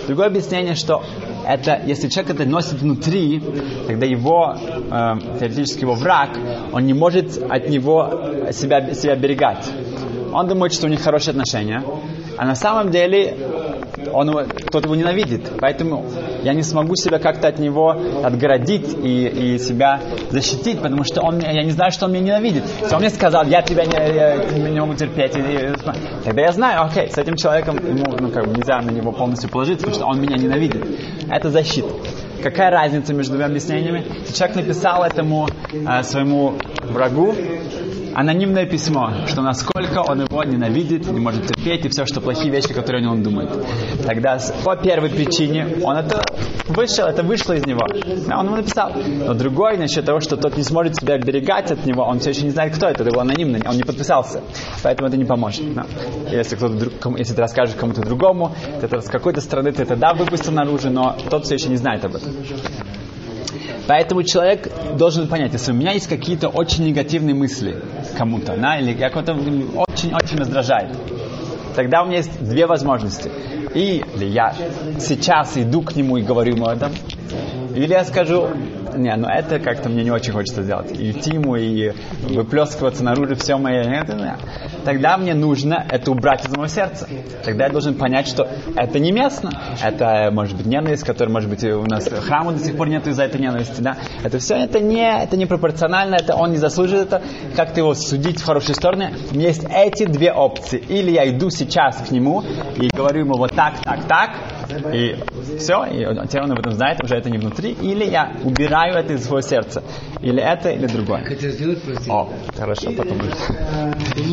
Другое 0.08 0.28
объяснение, 0.28 0.76
что 0.76 1.04
это, 1.50 1.82
если 1.84 2.10
человек 2.10 2.36
это 2.36 2.46
носит 2.48 2.74
внутри, 2.74 3.42
тогда 3.88 4.06
его, 4.06 4.56
э, 4.56 5.40
теоретически 5.40 5.82
его 5.82 5.96
враг, 5.96 6.30
он 6.72 6.86
не 6.86 6.94
может 6.94 7.42
от 7.50 7.70
него 7.70 8.52
себя, 8.52 8.94
себя 8.94 9.16
берегать. 9.16 9.68
Он 10.32 10.48
думает, 10.48 10.74
что 10.74 10.86
у 10.86 10.90
них 10.90 11.02
хорошие 11.02 11.32
отношения, 11.32 11.84
а 12.38 12.46
на 12.46 12.54
самом 12.54 12.92
деле 12.92 13.36
он, 14.14 14.30
кто-то 14.68 14.86
его 14.86 14.96
ненавидит. 14.96 15.52
Поэтому 15.60 16.06
я 16.44 16.54
не 16.54 16.64
смогу 16.64 16.96
себя 16.96 17.20
как-то 17.20 17.48
от 17.48 17.60
него 17.60 17.90
отгородить 18.24 18.96
и, 19.04 19.28
и 19.28 19.58
себя 19.58 20.00
защитить, 20.30 20.80
потому 20.82 21.04
что 21.04 21.22
он, 21.22 21.40
я 21.40 21.64
не 21.64 21.72
знаю, 21.72 21.92
что 21.92 22.06
он 22.06 22.14
меня 22.14 22.38
ненавидит. 22.38 22.64
Если 22.82 22.96
он 22.96 23.02
мне 23.02 23.10
сказал, 23.10 23.46
я 23.46 23.62
тебя 23.62 23.86
не, 23.86 23.94
я, 23.94 24.38
не 24.70 24.80
могу 24.80 24.94
терпеть, 24.94 25.36
и, 25.36 25.40
и, 25.40 25.74
тогда 26.24 26.42
я 26.42 26.52
знаю, 26.52 26.84
окей, 26.86 27.10
с 27.10 27.18
этим 27.18 27.36
человеком 27.36 27.78
ему, 27.78 28.16
ну, 28.20 28.30
как 28.30 28.48
бы 28.48 28.56
нельзя 28.56 28.82
на 28.82 28.92
него 28.92 29.12
полностью 29.12 29.50
положиться, 29.50 29.88
потому 29.88 29.96
что 29.96 30.06
он 30.06 30.22
меня 30.22 30.38
ненавидит. 30.38 30.86
Это 31.30 31.50
защита. 31.50 31.90
Какая 32.42 32.72
разница 32.72 33.14
между 33.14 33.34
двумя 33.34 33.48
объяснениями? 33.48 34.06
Человек 34.34 34.56
написал 34.56 35.04
этому 35.04 35.48
э, 35.72 36.04
своему 36.04 36.56
врагу, 36.84 37.36
анонимное 38.14 38.66
письмо, 38.66 39.12
что 39.28 39.42
насколько 39.42 40.00
он 40.00 40.22
его 40.22 40.44
ненавидит, 40.44 41.08
не 41.12 41.20
может 41.20 41.48
терпеть, 41.48 41.86
и 41.86 41.90
все, 41.90 42.06
что 42.06 42.22
плохие 42.22 42.52
вещи, 42.52 42.74
которые 42.74 43.02
о 43.02 43.10
нем 43.10 43.24
думает. 43.24 43.50
Тогда 44.06 44.40
по 44.64 44.76
первой 44.76 45.10
причине 45.10 45.78
он 45.84 45.98
это 45.98 46.24
вышел, 46.68 47.08
это 47.08 47.24
вышло 47.24 47.54
из 47.54 47.66
него. 47.66 47.88
Да, 48.28 48.40
он 48.40 48.48
ему 48.48 48.56
написал. 48.58 48.92
Но 48.96 49.34
другой, 49.34 49.78
насчет 49.78 50.06
того, 50.06 50.20
что 50.20 50.38
тот 50.38 50.58
не 50.58 50.64
сможет 50.64 50.96
себя 50.96 51.16
оберегать 51.16 51.72
от 51.72 51.86
него, 51.86 52.04
он 52.04 52.20
все 52.20 52.32
еще 52.32 52.44
не 52.44 52.52
знает, 52.52 52.76
кто 52.76 52.88
это, 52.88 53.04
это 53.04 53.12
его 53.12 53.22
анонимно, 53.22 53.60
он 53.68 53.78
не 53.78 53.84
подписался. 53.84 54.42
Поэтому 54.84 55.08
это 55.08 55.18
не 55.18 55.26
поможет. 55.26 55.74
Да. 55.74 55.86
Если, 56.32 56.56
кто-то, 56.56 57.18
если 57.18 57.34
ты 57.34 57.42
расскажешь 57.42 57.76
кому-то 57.76 58.02
другому, 58.02 58.54
то 58.80 58.86
это 58.86 59.02
с 59.02 59.10
какой-то 59.10 59.42
стороны 59.42 59.72
ты 59.72 59.84
это 59.84 59.96
да 59.96 60.14
выпустил 60.14 60.52
наружу, 60.52 60.90
но 60.90 61.16
тот 61.30 61.46
все 61.46 61.56
еще 61.56 61.70
не 61.70 61.78
знает 61.78 62.04
об 62.06 62.16
этом. 62.16 62.32
Поэтому 63.90 64.22
человек 64.22 64.72
должен 64.98 65.28
понять, 65.28 65.52
если 65.54 65.72
у 65.72 65.74
меня 65.74 65.94
есть 65.94 66.08
какие-то 66.08 66.48
очень 66.48 66.86
негативные 66.86 67.34
мысли 67.34 67.76
кому-то, 68.16 68.56
да, 68.56 68.78
или 68.78 68.96
я 68.96 69.10
кого-то 69.10 69.34
очень-очень 69.34 70.38
раздражает, 70.38 70.96
тогда 71.76 72.04
у 72.04 72.06
меня 72.06 72.18
есть 72.18 72.40
две 72.40 72.68
возможности. 72.68 73.32
Или 73.74 74.26
я 74.26 74.54
сейчас 75.00 75.58
иду 75.58 75.82
к 75.82 75.96
нему 75.96 76.18
и 76.18 76.22
говорю 76.22 76.54
ему 76.54 76.68
об 76.68 76.78
этом, 76.78 76.92
или 77.80 77.94
я 77.94 78.04
скажу, 78.04 78.50
не, 78.96 79.16
ну 79.16 79.28
это 79.28 79.60
как-то 79.60 79.88
мне 79.88 80.04
не 80.04 80.12
очень 80.12 80.34
хочется 80.34 80.64
сделать. 80.64 80.92
И 81.00 81.12
идти 81.12 81.36
ему, 81.36 81.56
и 81.56 81.94
выплескиваться 82.24 83.04
наружу 83.04 83.36
все 83.36 83.58
мое. 83.58 84.06
Тогда 84.84 85.18
мне 85.18 85.34
нужно 85.34 85.86
это 85.90 86.12
убрать 86.12 86.46
из 86.46 86.50
моего 86.50 86.68
сердца. 86.68 87.08
Тогда 87.44 87.66
я 87.66 87.70
должен 87.72 87.96
понять, 87.96 88.28
что 88.28 88.50
это 88.76 89.00
не 89.00 89.12
местно. 89.12 89.52
Это 89.82 90.30
может 90.32 90.58
быть 90.58 90.66
ненависть, 90.66 91.04
которая 91.04 91.32
может 91.32 91.50
быть 91.50 91.64
у 91.64 91.86
нас 91.86 92.08
храма 92.08 92.52
до 92.52 92.60
сих 92.60 92.76
пор 92.76 92.90
нет 92.90 93.08
из-за 93.08 93.24
этой 93.24 93.40
ненависти. 93.40 93.80
Да? 93.82 93.98
Это 94.24 94.40
все 94.40 94.56
это 94.56 94.82
не, 94.82 95.24
это 95.24 95.38
не 95.38 95.46
пропорционально, 95.46 96.16
это 96.16 96.36
он 96.36 96.52
не 96.52 96.58
заслуживает 96.58 97.08
это. 97.08 97.22
Как-то 97.56 97.80
его 97.80 97.94
судить 97.94 98.42
в 98.42 98.46
хорошей 98.46 98.76
стороне. 98.76 99.14
У 99.32 99.36
меня 99.36 99.48
есть 99.48 99.66
эти 99.74 100.06
две 100.06 100.34
опции. 100.34 100.80
Или 100.80 101.12
я 101.12 101.30
иду 101.30 101.50
сейчас 101.50 101.98
к 101.98 102.12
нему 102.12 102.44
и 102.76 102.90
говорю 102.94 103.22
ему 103.22 103.38
вот 103.38 103.56
так, 103.56 103.80
так, 103.84 104.06
так, 104.06 104.32
И 104.94 105.16
все, 105.58 105.86
и 105.86 106.06
он 106.06 106.52
об 106.52 106.60
этом 106.60 106.74
знает, 106.74 107.04
уже 107.04 107.16
это 107.16 107.30
не 107.30 107.38
внутри. 107.38 107.72
Или 107.72 108.06
я 108.06 108.34
убираю 108.44 108.96
это 108.96 109.14
из 109.14 109.24
своего 109.24 109.42
сердца. 109.42 109.84
Или 110.22 110.42
это, 110.42 110.70
или 110.70 110.88
другое. 110.88 111.24
О, 112.08 112.30
хорошо, 112.56 112.92
потом. 112.92 113.18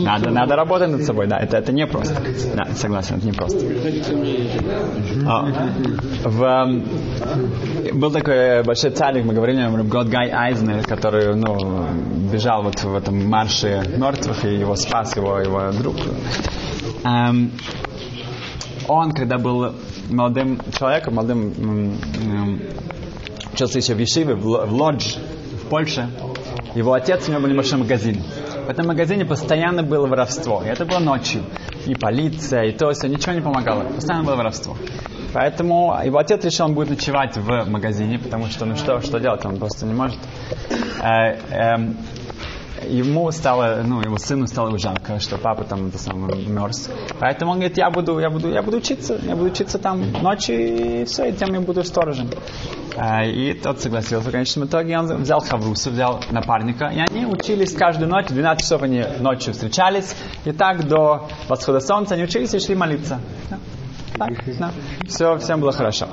Надо, 0.04 0.30
надо 0.30 0.56
работать 0.56 0.90
над 0.90 1.04
собой, 1.04 1.26
да, 1.26 1.38
это, 1.38 1.56
это 1.56 1.72
не 1.72 1.86
просто. 1.86 2.14
Да, 2.54 2.66
согласен, 2.74 3.16
это 3.16 3.26
не 3.26 3.32
просто. 3.32 3.58
А, 5.26 5.46
в, 6.24 6.82
был 7.94 8.10
такой 8.10 8.62
большой 8.62 8.90
царик, 8.90 9.24
мы 9.24 9.34
говорили 9.34 9.60
о 9.60 9.70
год 9.84 10.08
Гай 10.08 10.30
Айзнер, 10.30 10.84
который 10.84 11.34
ну, 11.34 11.86
бежал 12.32 12.62
вот 12.62 12.82
в 12.82 12.94
этом 12.94 13.26
марше 13.26 13.82
мертвых, 13.96 14.44
и 14.44 14.56
его 14.56 14.76
спас 14.76 15.16
его, 15.16 15.38
его 15.38 15.72
друг. 15.72 15.96
Эм, 17.04 17.52
он, 18.88 19.12
когда 19.12 19.38
был 19.38 19.74
молодым 20.10 20.60
человеком, 20.78 21.14
молодым 21.14 21.52
эм, 21.58 22.62
учился 23.52 23.78
еще 23.78 23.94
в 23.94 23.98
Ешиве, 23.98 24.34
в, 24.34 24.72
Лодж, 24.72 25.16
в 25.62 25.68
Польше, 25.68 26.10
его 26.74 26.92
отец, 26.92 27.28
у 27.28 27.32
него 27.32 27.42
был 27.42 27.48
небольшой 27.48 27.78
магазин. 27.78 28.22
В 28.66 28.68
этом 28.68 28.86
магазине 28.86 29.24
постоянно 29.24 29.82
было 29.82 30.06
воровство. 30.06 30.62
И 30.64 30.68
это 30.68 30.84
было 30.84 30.98
ночью. 30.98 31.42
И 31.86 31.94
полиция, 31.94 32.64
и 32.64 32.72
то 32.72 32.90
все, 32.92 33.06
ничего 33.06 33.32
не 33.32 33.40
помогало. 33.40 33.84
Постоянно 33.84 34.24
было 34.24 34.36
воровство. 34.36 34.76
Поэтому 35.32 35.96
его 36.04 36.18
отец 36.18 36.44
решил, 36.44 36.66
он 36.66 36.74
будет 36.74 36.90
ночевать 36.90 37.36
в 37.36 37.64
магазине, 37.68 38.18
потому 38.18 38.46
что, 38.46 38.64
ну 38.64 38.74
что, 38.76 39.00
что 39.00 39.18
делать, 39.18 39.44
он 39.44 39.58
просто 39.58 39.86
не 39.86 39.94
может. 39.94 40.18
Э, 42.76 42.86
э, 42.86 42.92
ему 42.92 43.30
стало, 43.30 43.82
ну, 43.84 44.00
его 44.00 44.18
сыну 44.18 44.46
стало 44.46 44.78
жалко, 44.78 45.18
что 45.20 45.38
папа 45.38 45.64
там 45.64 45.88
это 45.88 45.98
самое, 45.98 46.44
мерз. 46.46 46.90
Поэтому 47.18 47.52
он 47.52 47.58
говорит, 47.58 47.76
я 47.76 47.90
буду, 47.90 48.18
я 48.18 48.30
буду, 48.30 48.50
я 48.50 48.62
буду 48.62 48.78
учиться, 48.78 49.18
я 49.22 49.34
буду 49.34 49.50
учиться 49.50 49.78
там 49.78 50.12
ночью, 50.22 51.02
и 51.02 51.04
все, 51.04 51.26
и 51.26 51.32
тем 51.32 51.52
я 51.54 51.60
буду 51.60 51.84
сторожем. 51.84 52.30
А, 52.96 53.24
и 53.24 53.52
тот 53.52 53.80
согласился. 53.80 54.28
В 54.28 54.32
конечном 54.32 54.66
итоге 54.66 54.98
он 54.98 55.06
взял 55.22 55.40
Хаврусу, 55.40 55.90
взял 55.90 56.20
напарника, 56.30 56.86
и 56.86 56.98
они 56.98 57.26
учились 57.26 57.72
каждую 57.74 58.08
ночь, 58.08 58.26
12 58.28 58.62
часов 58.62 58.82
они 58.82 59.04
ночью 59.20 59.52
встречались, 59.52 60.14
и 60.44 60.52
так 60.52 60.86
до 60.88 61.28
восхода 61.48 61.80
солнца 61.80 62.14
они 62.14 62.24
учились 62.24 62.54
и 62.54 62.58
шли 62.58 62.74
молиться. 62.74 63.20
Так, 64.18 64.32
да. 64.58 64.72
Все, 65.06 65.36
всем 65.38 65.60
было 65.60 65.72
хорошо. 65.72 66.06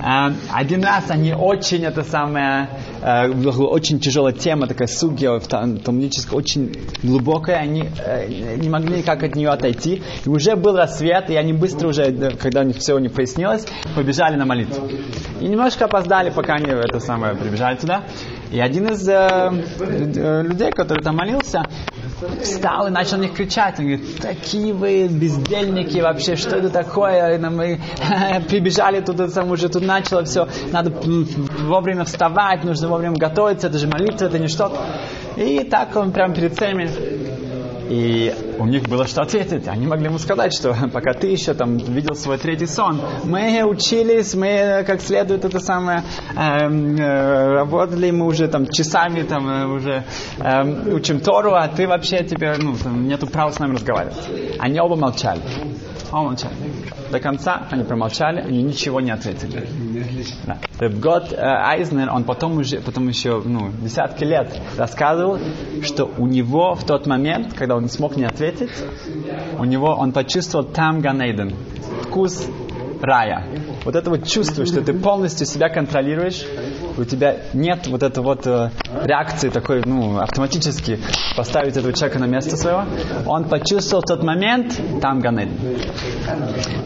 Э, 0.00 0.32
один 0.52 0.84
раз 0.84 1.10
они 1.10 1.32
очень, 1.32 1.84
это 1.84 2.04
самое, 2.04 2.68
э, 3.02 3.28
очень 3.28 3.98
тяжелая 3.98 4.32
тема, 4.32 4.66
такая 4.66 4.88
сугия, 4.88 5.38
талмудическая, 5.40 6.38
очень 6.38 6.76
глубокая, 7.02 7.56
они 7.56 7.84
э, 8.04 8.56
не 8.56 8.68
могли 8.68 8.98
никак 8.98 9.22
от 9.22 9.34
нее 9.34 9.50
отойти. 9.50 10.02
И 10.24 10.28
уже 10.28 10.56
был 10.56 10.76
рассвет, 10.76 11.30
и 11.30 11.36
они 11.36 11.52
быстро 11.52 11.88
уже, 11.88 12.30
когда 12.40 12.60
у 12.60 12.64
них 12.64 12.76
все 12.76 12.98
не 12.98 13.08
прояснилось, 13.08 13.66
побежали 13.94 14.36
на 14.36 14.46
молитву. 14.46 14.88
И 15.40 15.44
немножко 15.46 15.86
опоздали, 15.86 16.30
пока 16.30 16.54
они 16.54 16.70
это 16.70 17.00
самое 17.00 17.34
прибежали 17.34 17.76
туда. 17.76 18.04
И 18.50 18.60
один 18.60 18.88
из 18.88 19.06
э, 19.08 20.42
людей, 20.42 20.72
который 20.72 21.02
там 21.02 21.16
молился, 21.16 21.62
встал 22.42 22.86
и 22.86 22.90
начал 22.90 23.18
на 23.18 23.22
них 23.22 23.34
кричать. 23.34 23.78
Он 23.78 23.86
говорит, 23.86 24.20
такие 24.20 24.72
вы 24.72 25.06
бездельники 25.08 25.98
вообще, 25.98 26.36
что 26.36 26.56
это 26.56 26.70
такое? 26.70 27.36
И 27.36 27.38
мы 27.38 27.80
прибежали 28.48 29.00
туда, 29.00 29.28
там 29.28 29.50
уже 29.50 29.68
тут 29.68 29.84
начало 29.84 30.24
все, 30.24 30.48
надо 30.72 30.90
вовремя 30.90 32.04
вставать, 32.04 32.64
нужно 32.64 32.88
вовремя 32.88 33.16
готовиться, 33.16 33.66
это 33.68 33.78
же 33.78 33.86
молитва, 33.86 34.26
это 34.26 34.38
не 34.38 34.48
что-то. 34.48 34.78
И 35.36 35.64
так 35.64 35.94
он 35.96 36.12
прям 36.12 36.32
перед 36.32 36.54
всеми 36.54 36.88
и 37.88 38.34
у 38.58 38.66
них 38.66 38.84
было 38.84 39.06
что 39.06 39.22
ответить. 39.22 39.68
Они 39.68 39.86
могли 39.86 40.06
ему 40.06 40.18
сказать, 40.18 40.52
что 40.52 40.76
пока 40.92 41.12
ты 41.12 41.28
еще 41.28 41.54
там 41.54 41.76
видел 41.76 42.14
свой 42.14 42.38
третий 42.38 42.66
сон, 42.66 43.00
мы 43.24 43.62
учились, 43.64 44.34
мы 44.34 44.84
как 44.86 45.00
следует 45.00 45.44
это 45.44 45.60
самое 45.60 46.02
эм, 46.36 46.96
э, 46.96 47.52
работали, 47.52 48.10
мы 48.10 48.26
уже 48.26 48.48
там 48.48 48.66
часами 48.66 49.22
там 49.22 49.48
э, 49.48 49.66
уже 49.66 50.04
э, 50.38 50.92
учим 50.92 51.20
Тору, 51.20 51.54
а 51.54 51.68
ты 51.68 51.86
вообще 51.86 52.24
тебе 52.24 52.54
ну, 52.58 52.74
нету 52.90 53.26
права 53.26 53.50
с 53.50 53.58
нами 53.58 53.74
разговаривать. 53.74 54.16
Они 54.58 54.80
оба 54.80 54.96
молчали. 54.96 55.40
Оба 56.10 56.24
молчали. 56.24 56.54
До 57.10 57.20
конца 57.20 57.66
они 57.70 57.84
промолчали, 57.84 58.40
они 58.40 58.62
ничего 58.62 59.00
не 59.00 59.10
ответили. 59.10 59.66
Да. 60.46 60.88
Год 60.88 61.32
э, 61.32 61.36
Айзнер, 61.36 62.10
он 62.10 62.24
потом 62.24 62.58
уже, 62.58 62.80
потом 62.80 63.08
еще 63.08 63.42
ну, 63.44 63.70
десятки 63.82 64.24
лет 64.24 64.58
рассказывал, 64.76 65.38
что 65.82 66.10
у 66.18 66.26
него 66.26 66.74
в 66.74 66.84
тот 66.84 67.06
момент, 67.06 67.54
когда 67.54 67.76
он 67.76 67.84
не 67.84 67.88
смог 67.88 68.16
не 68.16 68.24
ответить, 68.24 68.47
у 69.58 69.64
него 69.64 69.94
он 69.94 70.12
почувствовал 70.12 70.64
там 70.64 71.00
Ганейден, 71.00 71.54
вкус 72.04 72.48
рая. 73.02 73.46
Вот 73.84 73.94
это 73.94 74.10
вот 74.10 74.26
чувство, 74.26 74.66
что 74.66 74.82
ты 74.82 74.92
полностью 74.92 75.46
себя 75.46 75.68
контролируешь, 75.68 76.44
у 76.96 77.04
тебя 77.04 77.36
нет 77.52 77.86
вот 77.86 78.02
этой 78.02 78.22
вот 78.22 78.46
э, 78.46 78.70
реакции 79.04 79.50
такой, 79.50 79.82
ну, 79.84 80.18
автоматически 80.18 80.98
поставить 81.36 81.76
этого 81.76 81.92
человека 81.92 82.18
на 82.18 82.26
место 82.26 82.56
своего. 82.56 82.84
Он 83.26 83.44
почувствовал 83.44 84.02
тот 84.02 84.22
момент, 84.22 84.80
там 85.00 85.20
Ганейден. 85.20 85.56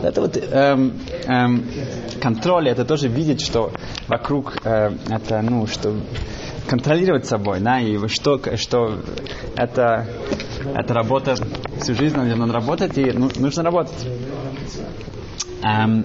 Это 0.03 0.20
вот 0.20 0.37
эм, 0.37 1.01
эм, 1.27 1.64
контроль, 2.20 2.68
это 2.68 2.85
тоже 2.85 3.09
видеть, 3.09 3.40
что 3.40 3.72
вокруг 4.09 4.59
э, 4.64 4.90
это, 5.09 5.40
ну, 5.42 5.66
что 5.66 5.94
контролировать 6.68 7.27
собой, 7.27 7.61
да, 7.61 7.81
и 7.81 7.98
что, 8.09 8.40
что 8.57 9.01
это, 9.57 10.07
это 10.75 10.94
работа 10.94 11.37
всю 11.81 11.94
жизнь, 11.94 12.16
надо 12.16 12.53
работать, 12.53 12.96
и 12.98 13.11
ну, 13.12 13.31
нужно 13.37 13.62
работать. 13.62 14.07
Эм, 15.62 16.05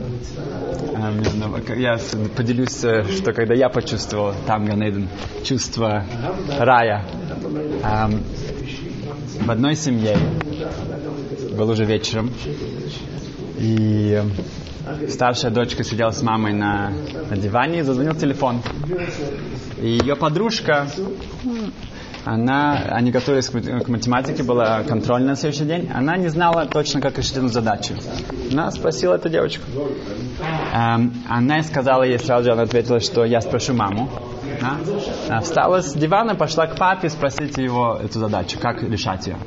эм, 0.94 1.80
я 1.80 1.98
поделюсь, 2.36 2.84
э, 2.84 3.06
что 3.06 3.34
когда 3.34 3.56
я 3.56 3.70
почувствовал 3.70 4.34
там 4.46 4.66
Ганейден, 4.66 5.10
чувство 5.44 6.06
рая, 6.60 7.04
эм, 7.84 8.24
в 9.42 9.52
одной 9.52 9.76
семье, 9.76 10.16
был 11.58 11.70
уже 11.70 11.86
вечером, 11.86 12.32
и 13.58 14.22
старшая 15.10 15.52
дочка 15.52 15.84
сидела 15.84 16.12
с 16.12 16.22
мамой 16.22 16.54
на, 16.54 16.92
на 17.30 17.38
диване 17.38 17.80
и 17.80 17.82
зазвонил 17.82 18.14
телефон. 18.14 18.62
И 19.82 19.90
ее 19.90 20.16
подружка, 20.16 20.88
она, 22.26 22.84
они 22.90 23.12
готовились 23.12 23.50
к 23.50 23.88
математике, 23.88 24.44
была 24.44 24.84
контрольная 24.84 25.30
на 25.30 25.36
следующий 25.36 25.66
день, 25.66 25.90
она 25.94 26.18
не 26.18 26.28
знала 26.28 26.66
точно, 26.66 27.00
как 27.00 27.18
решить 27.18 27.38
эту 27.38 27.48
задачу. 27.48 27.94
Она 28.52 28.72
спросила 28.72 29.16
эту 29.16 29.30
девочку. 29.30 29.64
Эм, 30.74 31.14
она 31.30 31.64
сказала 31.64 32.04
ей 32.04 32.20
сразу 32.20 32.46
же, 32.46 32.52
она 32.52 32.64
ответила, 32.64 33.00
что 33.00 33.24
я 33.24 33.40
спрошу 33.40 33.74
маму. 33.74 34.10
Она 35.30 35.42
встала 35.42 35.82
с 35.82 35.94
дивана, 35.94 36.36
пошла 36.36 36.68
к 36.68 36.78
папе 36.78 37.10
спросить 37.10 37.58
его 37.58 38.00
эту 38.04 38.20
задачу, 38.20 38.58
как 38.60 38.82
решать 38.82 39.28
ее. 39.28 39.38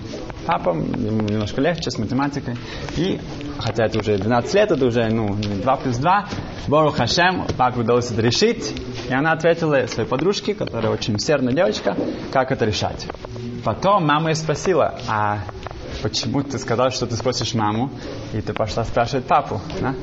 Папа, 0.46 0.70
ему 0.70 1.22
немножко 1.22 1.60
легче 1.60 1.90
с 1.90 1.98
математикой. 1.98 2.56
И, 2.96 3.20
хотя 3.58 3.86
это 3.86 3.98
уже 3.98 4.18
12 4.18 4.54
лет, 4.54 4.70
это 4.70 4.86
уже 4.86 5.08
ну, 5.08 5.34
2 5.34 5.76
плюс 5.76 5.96
2, 5.96 6.28
Бору 6.68 6.90
Хашем, 6.90 7.46
папе 7.56 7.80
удалось 7.80 8.10
это 8.10 8.22
решить. 8.22 8.72
И 9.08 9.12
она 9.12 9.32
ответила 9.32 9.86
своей 9.86 10.08
подружке, 10.08 10.54
которая 10.54 10.92
очень 10.92 11.18
серная 11.18 11.52
девочка, 11.52 11.96
как 12.32 12.52
это 12.52 12.64
решать. 12.64 13.06
Потом 13.64 14.06
мама 14.06 14.30
ее 14.30 14.34
спросила, 14.34 14.98
а 15.08 15.40
почему 16.02 16.42
ты 16.42 16.58
сказал, 16.58 16.90
что 16.90 17.06
ты 17.06 17.16
спросишь 17.16 17.54
маму, 17.54 17.90
и 18.32 18.40
ты 18.40 18.52
пошла 18.54 18.84
спрашивать 18.84 19.26
папу, 19.26 19.60
да? 19.80 19.94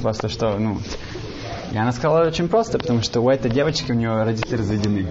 Просто 0.00 0.28
что, 0.28 0.58
ну... 0.58 0.78
И 1.72 1.76
она 1.78 1.92
сказала 1.92 2.26
очень 2.26 2.48
просто, 2.48 2.78
потому 2.78 3.00
что 3.00 3.20
у 3.20 3.30
этой 3.30 3.50
девочки, 3.50 3.92
у 3.92 3.94
нее 3.94 4.22
родители 4.24 4.56
разведены. 4.56 5.06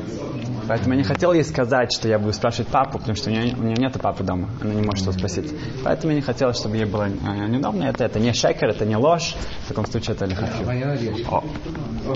Поэтому 0.72 0.94
я 0.94 1.00
не 1.00 1.04
хотел 1.04 1.34
ей 1.34 1.44
сказать, 1.44 1.92
что 1.92 2.08
я 2.08 2.18
буду 2.18 2.32
спрашивать 2.32 2.70
папу, 2.70 2.98
потому 2.98 3.14
что 3.18 3.30
у 3.30 3.34
нее, 3.34 3.54
у 3.58 3.62
нее 3.62 3.76
нет 3.76 3.92
папы 4.02 4.24
дома. 4.24 4.48
Она 4.62 4.74
не 4.74 4.82
может 4.82 5.02
его 5.02 5.12
спросить. 5.12 5.54
Поэтому 5.84 6.14
я 6.14 6.16
не 6.16 6.22
хотел, 6.22 6.54
чтобы 6.54 6.78
ей 6.78 6.86
было 6.86 7.10
э, 7.10 7.48
неудобно. 7.50 7.84
Это, 7.84 8.06
это 8.06 8.22
не 8.22 8.32
шекер, 8.32 8.70
это 8.70 8.86
не 8.86 8.96
ложь. 8.96 9.36
В 9.66 9.68
таком 9.68 9.86
случае 9.86 10.16
это 10.16 10.24
лихафил. 10.28 10.70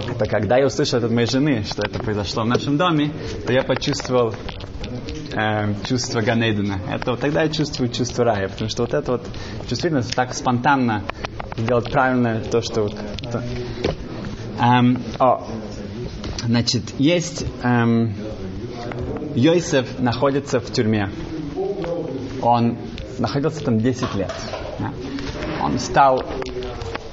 Это 0.10 0.26
когда 0.26 0.56
я 0.56 0.68
услышал 0.68 1.04
от 1.04 1.12
моей 1.12 1.28
жены, 1.28 1.66
что 1.70 1.82
это 1.82 2.00
произошло 2.00 2.44
в 2.44 2.48
нашем 2.48 2.78
доме, 2.78 3.12
то 3.46 3.52
я 3.52 3.62
почувствовал 3.64 4.34
э, 5.34 5.74
чувство 5.86 6.22
Ганейдена. 6.22 6.80
Это 6.94 7.12
вот 7.12 7.20
тогда 7.20 7.42
я 7.44 7.50
чувствую 7.50 7.90
чувство 7.90 8.24
рая, 8.24 8.48
потому 8.48 8.70
что 8.70 8.84
вот 8.84 8.94
это 8.94 9.12
вот 9.12 9.28
чувствительность 9.68 10.16
так 10.16 10.34
спонтанно 10.34 11.04
сделать 11.58 11.92
правильно 11.92 12.40
то, 12.40 12.62
что 12.62 12.84
вот, 12.84 12.96
то. 13.34 13.44
Эм, 14.62 15.04
о, 15.20 15.46
значит, 16.46 16.84
есть 16.98 17.46
эм, 17.62 18.16
Йосеф 19.36 20.00
находится 20.00 20.60
в 20.60 20.72
тюрьме. 20.72 21.10
Он 22.42 22.78
находился 23.20 23.64
там 23.66 23.80
10 23.80 24.16
лет. 24.16 24.32
Он 25.62 25.78
стал 25.78 26.24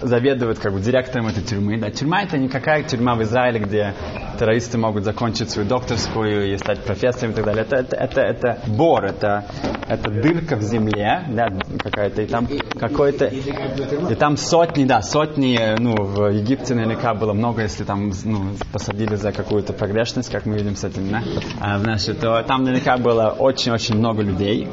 заведовать 0.03 0.59
как 0.59 0.73
бы 0.73 0.81
директором 0.81 1.29
этой 1.29 1.43
тюрьмы. 1.43 1.79
Да, 1.79 1.91
тюрьма 1.91 2.23
это 2.23 2.39
не 2.39 2.49
какая 2.49 2.83
тюрьма 2.83 3.15
в 3.15 3.23
Израиле, 3.23 3.61
где 3.61 3.95
террористы 4.39 4.79
могут 4.79 5.05
закончить 5.05 5.51
свою 5.51 5.69
докторскую 5.69 6.53
и 6.53 6.59
стать 6.59 6.81
профессором 6.81 7.33
и 7.33 7.35
так 7.35 7.45
далее. 7.45 7.65
Это, 7.65 7.77
это, 7.77 7.97
это, 7.97 8.21
это 8.21 8.59
бор, 8.67 9.05
это 9.05 9.45
это 9.93 10.11
дырка 10.11 10.57
в 10.57 10.63
земле, 10.63 11.25
да, 11.29 11.49
какая-то, 11.79 12.23
и 12.23 12.27
там 12.27 12.49
какой-то, 12.79 13.27
и 13.27 14.15
там 14.15 14.37
сотни, 14.37 14.85
да, 14.85 15.03
сотни, 15.03 15.59
ну, 15.79 15.95
в 15.97 16.29
Египте 16.31 16.75
наверняка 16.75 17.15
было 17.15 17.33
много, 17.33 17.63
если 17.63 17.85
там, 17.85 18.13
ну, 18.25 18.57
посадили 18.73 19.17
за 19.17 19.33
какую-то 19.33 19.73
погрешность, 19.73 20.31
как 20.31 20.47
мы 20.47 20.57
видим 20.57 20.77
с 20.77 20.85
этим, 20.85 21.11
да, 21.11 21.23
а, 21.61 21.79
значит, 21.79 22.21
то 22.21 22.43
там 22.43 22.65
наверняка 22.65 22.97
было 22.97 23.35
очень-очень 23.39 23.97
много 23.97 24.23
людей, 24.23 24.69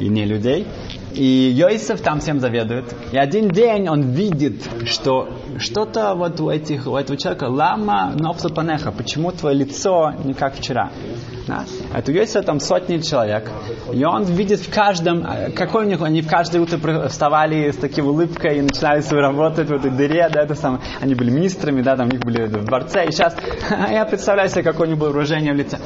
и 0.00 0.08
не 0.08 0.24
людей, 0.24 0.66
и 1.14 1.52
Йосиф 1.54 2.00
там 2.00 2.20
всем 2.20 2.40
заведует. 2.40 2.92
И 3.12 3.16
один 3.16 3.48
день 3.48 3.88
он 3.88 4.02
видит, 4.12 4.68
что 4.86 5.28
что-то 5.58 6.14
вот 6.14 6.40
у, 6.40 6.50
этих, 6.50 6.86
у 6.86 6.96
этого 6.96 7.16
человека 7.16 7.44
лама 7.44 8.12
нофлапанеха, 8.18 8.92
почему 8.92 9.30
твое 9.32 9.56
лицо 9.56 10.12
не 10.24 10.34
как 10.34 10.56
вчера. 10.56 10.90
Да? 11.46 11.64
Это 11.94 12.10
у 12.10 12.14
Йосифа 12.14 12.42
там 12.42 12.60
сотни 12.60 12.98
человек. 12.98 13.50
И 13.92 14.04
он 14.04 14.24
видит 14.24 14.60
в 14.60 14.72
каждом, 14.72 15.26
э, 15.26 15.50
какой 15.50 15.84
у 15.84 15.88
них, 15.88 16.00
они 16.02 16.22
в 16.22 16.28
каждое 16.28 16.62
утро 16.62 17.08
вставали 17.08 17.70
с 17.70 17.76
такой 17.76 18.04
улыбкой 18.04 18.58
и 18.58 18.62
начинали 18.62 19.00
свою 19.02 19.22
работу 19.22 19.64
в 19.64 19.72
этой 19.72 19.90
дыре, 19.90 20.28
да, 20.32 20.42
это 20.42 20.54
самое. 20.54 20.82
Они 21.00 21.14
были 21.14 21.30
министрами, 21.30 21.82
да, 21.82 21.96
там 21.96 22.08
у 22.08 22.10
них 22.10 22.20
были 22.20 22.46
в 22.46 22.64
дворце. 22.64 23.06
И 23.06 23.12
сейчас 23.12 23.36
я 23.90 24.04
представляю 24.04 24.48
себе, 24.48 24.62
какое 24.62 24.86
у 24.86 24.90
них 24.90 24.98
было 24.98 25.10
выражение 25.10 25.52
в 25.52 25.56
лице. 25.56 25.78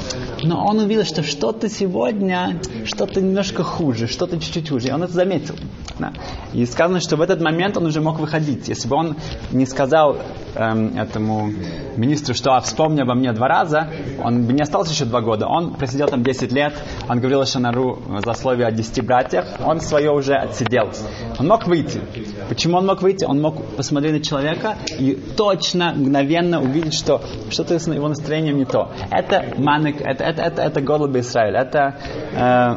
Но 0.42 0.64
он 0.64 0.78
увидел, 0.78 1.04
что 1.04 1.22
что-то 1.22 1.68
сегодня, 1.68 2.60
что-то 2.84 3.20
немножко 3.20 3.64
хуже, 3.64 4.06
что-то 4.06 4.38
чуть-чуть 4.38 4.68
хуже. 4.68 4.88
И 4.88 4.92
он 4.92 5.02
это 5.02 5.12
заметил. 5.12 5.56
Да. 5.98 6.12
И 6.52 6.64
сказано, 6.66 7.00
что 7.00 7.16
в 7.16 7.20
этот 7.20 7.40
момент 7.40 7.76
он 7.76 7.86
уже 7.86 8.00
мог 8.00 8.20
выходить. 8.20 8.68
Если 8.68 8.88
бы 8.88 8.96
он 8.96 9.16
не 9.50 9.66
сказал 9.66 10.18
эм, 10.54 10.96
этому 10.96 11.52
министру, 11.96 12.34
что 12.34 12.52
а, 12.52 12.60
вспомни 12.60 13.00
обо 13.00 13.14
мне 13.14 13.32
два 13.32 13.48
раза, 13.48 13.90
он 14.22 14.44
бы 14.44 14.52
не 14.52 14.62
остался 14.62 14.92
еще 14.92 15.04
два 15.04 15.20
года. 15.20 15.47
Он 15.48 15.74
просидел 15.74 16.08
там 16.08 16.22
10 16.22 16.52
лет, 16.52 16.74
он 17.08 17.18
говорил 17.18 17.44
Шанару 17.46 18.02
за 18.24 18.32
слове 18.34 18.66
о 18.66 18.70
10 18.70 19.04
братьях, 19.04 19.46
он 19.64 19.80
свое 19.80 20.10
уже 20.10 20.34
отсидел. 20.34 20.90
Он 21.38 21.48
мог 21.48 21.66
выйти. 21.66 22.00
Почему 22.48 22.78
он 22.78 22.86
мог 22.86 23.02
выйти? 23.02 23.24
Он 23.24 23.40
мог 23.40 23.64
посмотреть 23.76 24.12
на 24.12 24.20
человека 24.20 24.76
и 24.98 25.14
точно, 25.36 25.92
мгновенно 25.94 26.60
увидеть, 26.60 26.94
что 26.94 27.22
что-то 27.50 27.78
с 27.78 27.86
его 27.86 28.08
настроением 28.08 28.58
не 28.58 28.64
то. 28.64 28.90
Это 29.10 29.54
манек, 29.56 30.00
это, 30.00 30.24
это, 30.24 30.42
это, 30.42 30.62
это 30.62 30.80
голубь 30.80 31.16
Израиль, 31.16 31.56
это 31.56 31.96
э, 32.32 32.76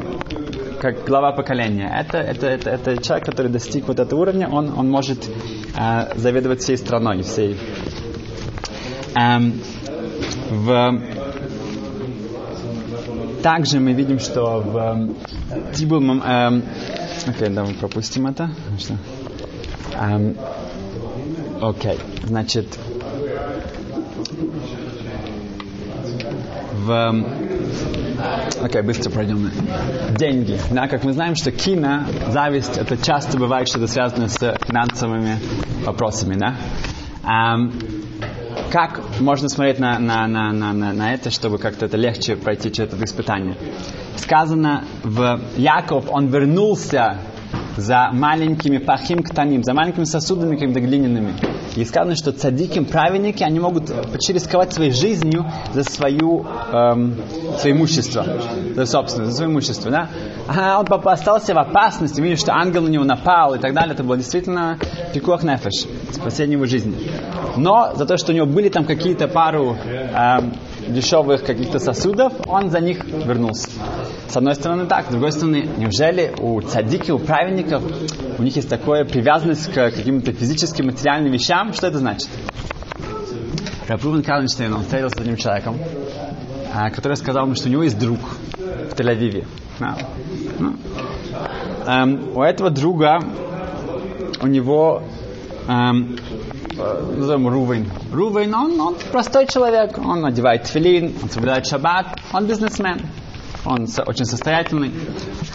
как 0.80 1.04
глава 1.04 1.32
поколения. 1.32 1.92
Это, 1.96 2.18
это, 2.18 2.46
это, 2.46 2.70
это 2.70 3.02
человек, 3.02 3.26
который 3.26 3.50
достиг 3.50 3.86
вот 3.86 4.00
этого 4.00 4.20
уровня, 4.20 4.48
он, 4.48 4.72
он 4.76 4.90
может 4.90 5.28
э, 5.78 6.16
заведовать 6.16 6.60
всей 6.60 6.76
страной, 6.76 7.22
всей. 7.22 7.56
Эм, 9.14 9.60
в 10.50 11.00
также 13.42 13.80
мы 13.80 13.92
видим, 13.92 14.18
что 14.18 14.60
в 14.60 15.72
Тибу... 15.74 15.96
Эм, 15.96 16.62
окей, 17.26 17.48
да, 17.48 17.64
мы 17.64 17.74
пропустим 17.74 18.26
это. 18.26 18.50
Что? 18.78 18.96
Эм, 19.98 20.36
окей, 21.60 21.98
значит, 22.24 22.78
в... 26.84 27.24
Окей, 28.60 28.80
okay, 28.80 28.82
быстро 28.84 29.10
пройдем. 29.10 29.50
Деньги. 30.16 30.58
Да, 30.70 30.86
как 30.86 31.02
мы 31.04 31.12
знаем, 31.12 31.34
что 31.34 31.50
кино, 31.50 32.04
зависть, 32.28 32.76
это 32.76 32.96
часто 32.96 33.38
бывает 33.38 33.68
что-то 33.68 33.88
связано 33.88 34.28
с 34.28 34.38
финансовыми 34.66 35.38
вопросами, 35.84 36.34
да? 36.34 36.54
Um, 37.24 37.72
как 38.70 39.00
можно 39.22 39.48
смотреть 39.48 39.78
на, 39.78 39.98
на, 39.98 40.26
на, 40.26 40.52
на, 40.52 40.72
на, 40.72 40.92
на 40.92 41.14
это, 41.14 41.30
чтобы 41.30 41.58
как-то 41.58 41.86
это 41.86 41.96
легче 41.96 42.36
пройти 42.36 42.72
через 42.72 42.92
это 42.92 43.04
испытание? 43.04 43.56
Сказано 44.16 44.84
в 45.02 45.40
Яков, 45.56 46.06
он 46.10 46.26
вернулся 46.26 47.18
за 47.76 48.10
маленькими 48.12 48.78
пахим 48.78 49.22
ктаним, 49.22 49.64
за 49.64 49.74
маленькими 49.74 50.04
сосудами 50.04 50.54
какими-то 50.54 50.80
глиняными. 50.80 51.34
И 51.76 51.84
сказано, 51.84 52.16
что 52.16 52.32
цадиким, 52.32 52.84
праведники, 52.84 53.42
они 53.42 53.60
могут 53.60 53.90
почти 54.12 54.34
рисковать 54.34 54.72
своей 54.72 54.92
жизнью 54.92 55.50
за 55.72 55.84
свою, 55.84 56.44
эм, 56.72 57.14
свое 57.58 57.74
имущество, 57.74 58.26
за 58.74 58.86
собственное, 58.86 59.30
за 59.30 59.36
свое 59.36 59.50
имущество, 59.50 59.90
да? 59.90 60.08
А 60.48 60.80
он 60.80 60.86
остался 61.04 61.54
в 61.54 61.58
опасности, 61.58 62.20
видишь, 62.20 62.40
что 62.40 62.52
ангел 62.52 62.82
на 62.82 62.88
него 62.88 63.04
напал 63.04 63.54
и 63.54 63.58
так 63.58 63.74
далее. 63.74 63.94
Это 63.94 64.02
было 64.02 64.16
действительно 64.16 64.78
пикуах 65.14 65.42
нефеш, 65.42 65.86
спасение 66.10 66.54
его 66.54 66.66
жизни. 66.66 67.10
Но 67.56 67.92
за 67.94 68.06
то, 68.06 68.16
что 68.16 68.32
у 68.32 68.34
него 68.34 68.46
были 68.46 68.68
там 68.68 68.84
какие-то 68.84 69.28
пару 69.28 69.76
эм, 69.76 70.54
дешевых 70.88 71.44
каких-то 71.44 71.78
сосудов, 71.78 72.32
он 72.46 72.70
за 72.70 72.80
них 72.80 73.04
вернулся. 73.04 73.68
С 74.28 74.36
одной 74.36 74.54
стороны 74.54 74.86
так, 74.86 75.06
с 75.06 75.10
другой 75.10 75.32
стороны, 75.32 75.68
неужели 75.76 76.34
у 76.40 76.60
цадики, 76.60 77.10
у 77.10 77.18
праведников, 77.18 77.82
у 78.38 78.42
них 78.42 78.56
есть 78.56 78.68
такая 78.68 79.04
привязанность 79.04 79.72
к 79.72 79.74
каким-то 79.74 80.32
физическим, 80.32 80.86
материальным 80.86 81.32
вещам? 81.32 81.72
Что 81.72 81.86
это 81.88 81.98
значит? 81.98 82.28
Рапрувен 83.88 84.22
Калленштейн, 84.22 84.72
он 84.72 84.82
встретился 84.82 85.18
с 85.18 85.20
одним 85.20 85.36
человеком, 85.36 85.76
а, 86.72 86.90
который 86.90 87.16
сказал 87.16 87.44
ему, 87.44 87.54
что 87.54 87.68
у 87.68 87.70
него 87.70 87.82
есть 87.82 87.98
друг 87.98 88.20
в 88.56 88.94
Тель-Авиве. 88.94 89.44
Ну, 89.78 90.74
эм, 91.86 92.36
у 92.36 92.42
этого 92.42 92.70
друга, 92.70 93.20
у 94.40 94.46
него 94.46 95.02
эм, 95.68 96.16
Э, 96.78 97.14
назовем 97.16 97.48
Рувейн. 97.48 97.90
Рувейн, 98.12 98.54
он, 98.54 98.80
он 98.80 98.96
простой 99.10 99.46
человек, 99.46 99.98
он 99.98 100.24
одевает 100.24 100.66
филин, 100.66 101.14
он 101.22 101.28
соблюдает 101.28 101.66
шаббат, 101.66 102.18
он 102.32 102.46
бизнесмен, 102.46 103.00
он 103.64 103.86
очень 104.06 104.24
состоятельный. 104.24 104.90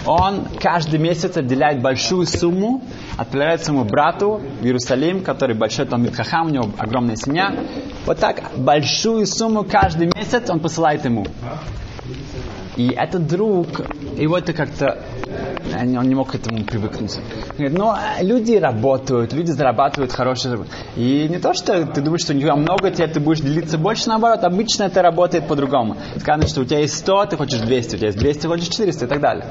Он 0.06 0.46
каждый 0.60 1.00
месяц 1.00 1.36
отделяет 1.36 1.82
большую 1.82 2.26
сумму, 2.28 2.84
отправляет 3.18 3.64
своему 3.64 3.84
брату 3.84 4.42
в 4.62 4.64
Иерусалим, 4.64 5.24
который 5.24 5.56
большой 5.56 5.86
там 5.86 6.10
Хахам, 6.12 6.48
у 6.48 6.50
него 6.50 6.70
огромная 6.78 7.16
семья. 7.16 7.54
Вот 8.06 8.20
так 8.20 8.52
большую 8.56 9.26
сумму 9.26 9.64
каждый 9.64 10.12
месяц 10.16 10.50
он 10.50 10.60
посылает 10.60 11.04
ему. 11.04 11.26
И 12.78 12.90
этот 12.90 13.28
друг, 13.28 13.68
его 14.18 14.38
это 14.38 14.54
как-то 14.54 15.04
он 15.76 16.08
не 16.08 16.16
мог 16.16 16.32
к 16.32 16.36
этому 16.36 16.64
привыкнуть. 16.64 17.20
Говорит, 17.58 17.78
«Ну, 17.78 17.94
люди 18.22 18.54
работают, 18.56 19.34
люди 19.34 19.52
зарабатывают 19.52 20.12
хорошие 20.12 20.66
И 20.96 21.28
не 21.30 21.40
то, 21.40 21.54
что 21.54 21.86
ты 21.86 22.02
думаешь, 22.02 22.22
что 22.22 22.34
у 22.34 22.36
него 22.36 22.56
много, 22.56 22.90
тебе 22.92 23.08
ты 23.08 23.20
будешь 23.20 23.42
делиться 23.42 23.78
больше, 23.78 24.08
наоборот, 24.08 24.44
обычно 24.44 24.84
это 24.84 25.02
работает 25.02 25.48
по-другому. 25.48 25.98
Сказано, 26.18 26.48
что 26.48 26.62
у 26.62 26.66
тебя 26.66 26.80
есть 26.80 26.98
100, 26.98 27.26
ты 27.28 27.38
хочешь 27.38 27.60
200, 27.60 27.96
у 27.96 27.98
тебя 27.98 28.08
есть 28.08 28.20
200, 28.20 28.48
хочешь 28.48 28.70
400 28.70 29.06
и 29.06 29.08
так 29.08 29.22
далее. 29.22 29.46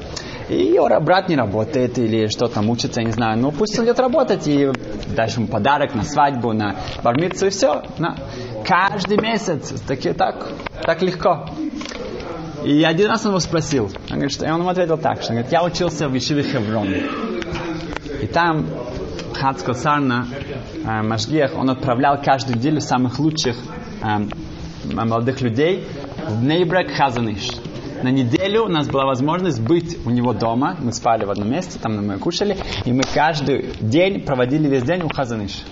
И 0.49 0.55
его 0.55 0.87
брат 1.01 1.29
не 1.29 1.35
работает 1.35 1.97
или 1.97 2.27
что 2.27 2.47
там 2.47 2.69
учится, 2.69 3.01
я 3.01 3.07
не 3.07 3.13
знаю. 3.13 3.37
Ну 3.37 3.51
пусть 3.51 3.77
он 3.77 3.85
идет 3.85 3.99
работать 3.99 4.47
и 4.47 4.69
дашь 5.15 5.35
ему 5.35 5.47
подарок 5.47 5.93
на 5.93 6.03
свадьбу, 6.03 6.53
на 6.53 6.75
бармицу 7.03 7.47
и 7.47 7.49
все. 7.49 7.83
На. 7.97 8.15
Каждый 8.65 9.17
месяц. 9.17 9.73
Таки, 9.81 10.13
так, 10.13 10.51
так 10.83 11.01
легко. 11.01 11.47
И 12.67 12.83
один 12.83 13.07
раз 13.07 13.23
он 13.23 13.31
его 13.31 13.39
спросил. 13.39 13.85
Он, 14.09 14.15
говорит, 14.15 14.33
что, 14.33 14.45
и 14.45 14.49
он 14.49 14.59
ему 14.59 14.67
ответил 14.67 14.97
так, 14.97 15.21
что 15.21 15.29
он 15.29 15.37
говорит, 15.37 15.53
я 15.53 15.63
учился 15.63 16.09
в 16.09 16.13
Ешиве 16.13 16.43
Хеврон. 16.43 16.89
И 18.21 18.27
там 18.27 18.65
Хацко 19.33 19.73
Сарна, 19.73 20.27
э, 20.83 21.01
Машгех, 21.01 21.55
он 21.55 21.69
отправлял 21.69 22.21
каждую 22.21 22.57
неделю 22.57 22.81
самых 22.81 23.19
лучших 23.19 23.55
э, 24.03 24.27
молодых 24.83 25.39
людей 25.39 25.87
в 26.27 26.43
Нейбрак 26.43 26.91
Хазаныш. 26.91 27.47
На 28.03 28.09
неделю 28.09 28.65
у 28.65 28.67
нас 28.67 28.89
была 28.89 29.05
возможность 29.05 29.61
быть 29.61 30.05
у 30.05 30.09
него 30.09 30.33
дома. 30.33 30.75
Мы 30.77 30.91
спали 30.91 31.23
в 31.23 31.31
одном 31.31 31.49
месте, 31.49 31.79
там 31.79 32.05
мы 32.05 32.17
кушали. 32.17 32.57
И 32.83 32.91
мы 32.91 33.03
каждый 33.13 33.75
день 33.79 34.25
проводили 34.25 34.67
весь 34.67 34.83
день 34.83 35.03
у 35.03 35.07
Хазаныш. 35.07 35.63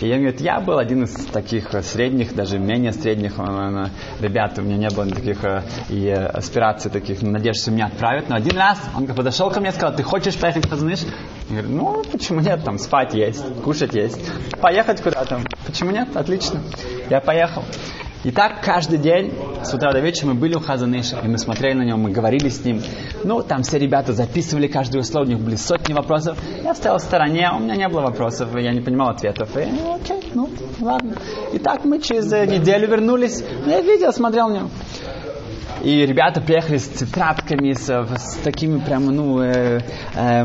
И 0.00 0.08
я 0.08 0.16
говорит, 0.16 0.40
я 0.40 0.60
был 0.60 0.78
один 0.78 1.04
из 1.04 1.14
таких 1.26 1.74
э, 1.74 1.82
средних, 1.82 2.34
даже 2.34 2.58
менее 2.58 2.92
средних 2.92 3.38
э, 3.38 3.86
ребят, 4.20 4.58
у 4.58 4.62
меня 4.62 4.76
не 4.76 4.88
было 4.94 5.06
таких 5.06 5.44
э, 5.44 5.62
и 5.88 6.08
аспираций 6.10 6.90
таких, 6.90 7.22
надежд, 7.22 7.62
что 7.62 7.70
меня 7.70 7.86
отправят. 7.86 8.28
Но 8.28 8.36
один 8.36 8.56
раз 8.56 8.78
он 8.96 9.06
подошел 9.06 9.50
ко 9.50 9.60
мне 9.60 9.70
и 9.70 9.72
сказал, 9.72 9.94
ты 9.94 10.02
хочешь 10.02 10.36
поехать 10.36 10.68
Казаныш? 10.68 11.00
Я 11.50 11.62
говорю, 11.62 11.68
ну, 11.76 12.04
почему 12.10 12.40
нет, 12.40 12.62
там 12.64 12.78
спать 12.78 13.14
есть, 13.14 13.44
кушать 13.62 13.94
есть. 13.94 14.20
Поехать 14.60 15.02
куда-то? 15.02 15.40
Почему 15.66 15.90
нет? 15.90 16.16
Отлично. 16.16 16.60
Я 17.10 17.20
поехал. 17.20 17.64
И 18.24 18.32
так 18.32 18.62
каждый 18.64 18.98
день 18.98 19.32
с 19.62 19.72
утра 19.72 19.92
до 19.92 20.00
вечера 20.00 20.28
мы 20.28 20.34
были 20.34 20.54
у 20.54 20.60
Хазаныша, 20.60 21.18
и 21.22 21.28
мы 21.28 21.38
смотрели 21.38 21.74
на 21.74 21.82
него, 21.82 21.98
мы 21.98 22.10
говорили 22.10 22.48
с 22.48 22.64
ним. 22.64 22.82
Ну, 23.22 23.42
там 23.42 23.62
все 23.62 23.78
ребята 23.78 24.12
записывали 24.12 24.66
каждое 24.66 25.02
слово, 25.02 25.24
у 25.24 25.28
них 25.28 25.38
были 25.38 25.54
сотни 25.56 25.92
вопросов. 25.92 26.36
Я 26.64 26.74
стоял 26.74 26.98
в 26.98 27.02
стороне, 27.02 27.50
у 27.54 27.60
меня 27.60 27.76
не 27.76 27.88
было 27.88 28.00
вопросов, 28.00 28.48
я 28.56 28.72
не 28.72 28.80
понимал 28.80 29.10
ответов. 29.10 29.56
И, 29.56 29.66
ну, 29.66 29.94
окей, 29.94 30.32
ну, 30.34 30.48
ладно. 30.80 31.14
И 31.52 31.58
так 31.58 31.84
мы 31.84 32.00
через 32.00 32.30
неделю 32.32 32.88
вернулись, 32.88 33.44
я 33.66 33.80
видел, 33.82 34.12
смотрел 34.12 34.48
на 34.48 34.54
него. 34.54 34.70
И 35.82 36.04
ребята 36.04 36.40
приехали 36.40 36.78
с 36.78 36.88
тетрадками, 36.88 37.72
с, 37.72 37.88
с 37.88 38.36
такими 38.42 38.80
прям, 38.80 39.06
ну, 39.06 39.40
э, 39.40 39.80
э, 40.14 40.40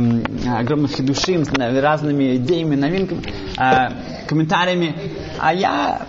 огромными 0.48 0.88
хидушим, 0.90 1.44
с 1.44 1.52
разными 1.58 2.36
идеями, 2.36 2.76
новинками, 2.76 3.24
э, 3.58 4.28
комментариями. 4.28 4.96
А 5.40 5.54
я 5.54 6.06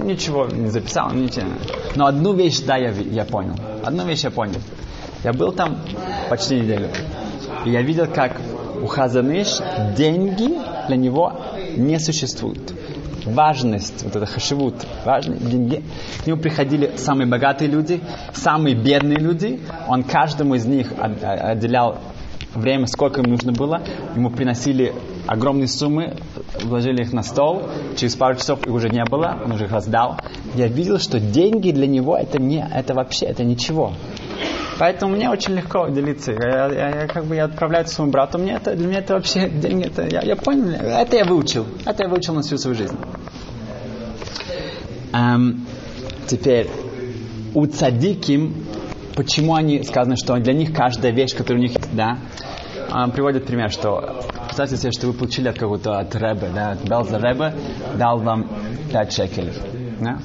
ничего 0.00 0.46
не 0.46 0.68
записал, 0.68 1.12
ничего. 1.12 1.46
Но 1.94 2.06
одну 2.06 2.32
вещь, 2.34 2.60
да, 2.60 2.76
я, 2.76 2.90
я 2.90 3.24
понял. 3.24 3.54
Одну 3.84 4.04
вещь 4.04 4.24
я 4.24 4.30
понял. 4.30 4.60
Я 5.24 5.32
был 5.32 5.52
там 5.52 5.78
почти 6.28 6.60
неделю. 6.60 6.88
И 7.64 7.70
я 7.70 7.82
видел, 7.82 8.06
как 8.06 8.40
у 8.82 8.86
Хазаныш 8.86 9.58
деньги 9.96 10.58
для 10.88 10.96
него 10.96 11.40
не 11.76 11.98
существуют. 11.98 12.72
Важность, 13.24 14.02
вот 14.02 14.16
это 14.16 14.26
хашивут, 14.26 14.84
важные 15.04 15.38
деньги. 15.38 15.82
К 16.24 16.26
нему 16.26 16.40
приходили 16.40 16.92
самые 16.96 17.28
богатые 17.28 17.70
люди, 17.70 18.00
самые 18.32 18.74
бедные 18.74 19.18
люди. 19.18 19.60
Он 19.86 20.02
каждому 20.02 20.56
из 20.56 20.66
них 20.66 20.92
отделял 20.98 21.98
время, 22.54 22.86
сколько 22.86 23.20
им 23.20 23.30
нужно 23.30 23.52
было. 23.52 23.80
Ему 24.16 24.30
приносили 24.30 24.92
огромные 25.26 25.68
суммы, 25.68 26.16
вложили 26.62 27.02
их 27.02 27.12
на 27.12 27.22
стол, 27.22 27.62
через 27.96 28.16
пару 28.16 28.36
часов 28.36 28.66
их 28.66 28.72
уже 28.72 28.88
не 28.88 29.04
было, 29.04 29.38
он 29.44 29.52
уже 29.52 29.64
их 29.64 29.72
раздал. 29.72 30.18
Я 30.54 30.66
видел, 30.66 30.98
что 30.98 31.20
деньги 31.20 31.70
для 31.70 31.86
него 31.86 32.16
это 32.16 32.40
не, 32.40 32.66
это 32.72 32.94
вообще, 32.94 33.26
это 33.26 33.44
ничего. 33.44 33.92
Поэтому 34.78 35.14
мне 35.14 35.30
очень 35.30 35.54
легко 35.54 35.88
делиться. 35.88 36.32
Я, 36.32 36.66
я, 36.66 37.02
я 37.02 37.06
как 37.06 37.26
бы 37.26 37.36
я 37.36 37.44
отправляю 37.44 37.84
это 37.84 37.92
своему 37.92 38.10
брату. 38.10 38.38
Мне 38.38 38.54
это, 38.54 38.74
для 38.74 38.86
меня 38.86 38.98
это 38.98 39.14
вообще 39.14 39.48
деньги. 39.62 39.86
Это, 39.86 40.08
я, 40.08 40.22
я 40.22 40.34
понял. 40.34 40.70
Это 40.70 41.16
я 41.16 41.24
выучил. 41.24 41.66
Это 41.84 42.04
я 42.04 42.08
выучил 42.08 42.34
на 42.34 42.42
всю 42.42 42.56
свою 42.56 42.76
жизнь. 42.76 42.96
Эм, 45.12 45.66
теперь 46.26 46.68
у 47.54 47.66
цадиким, 47.66 48.54
почему 49.14 49.54
они 49.54 49.82
сказано, 49.82 50.16
что 50.16 50.36
для 50.38 50.54
них 50.54 50.72
каждая 50.74 51.12
вещь, 51.12 51.36
которая 51.36 51.60
у 51.60 51.62
них 51.62 51.76
есть, 51.76 51.94
да, 51.94 52.18
эм, 52.92 53.10
приводит 53.10 53.46
пример, 53.46 53.70
что 53.70 54.24
представьте 54.54 54.76
себе, 54.76 54.92
что 54.92 55.06
вы 55.06 55.14
получили 55.14 55.48
от 55.48 55.58
кого-то 55.58 55.98
от 55.98 56.14
Рэбе, 56.14 56.50
да, 56.54 56.72
от 56.72 56.84
Белза 56.84 57.18
Рэбе, 57.18 57.54
дал 57.94 58.18
вам 58.18 58.50
5 58.92 59.12
шекелей. 59.12 59.54
Да? 59.98 60.18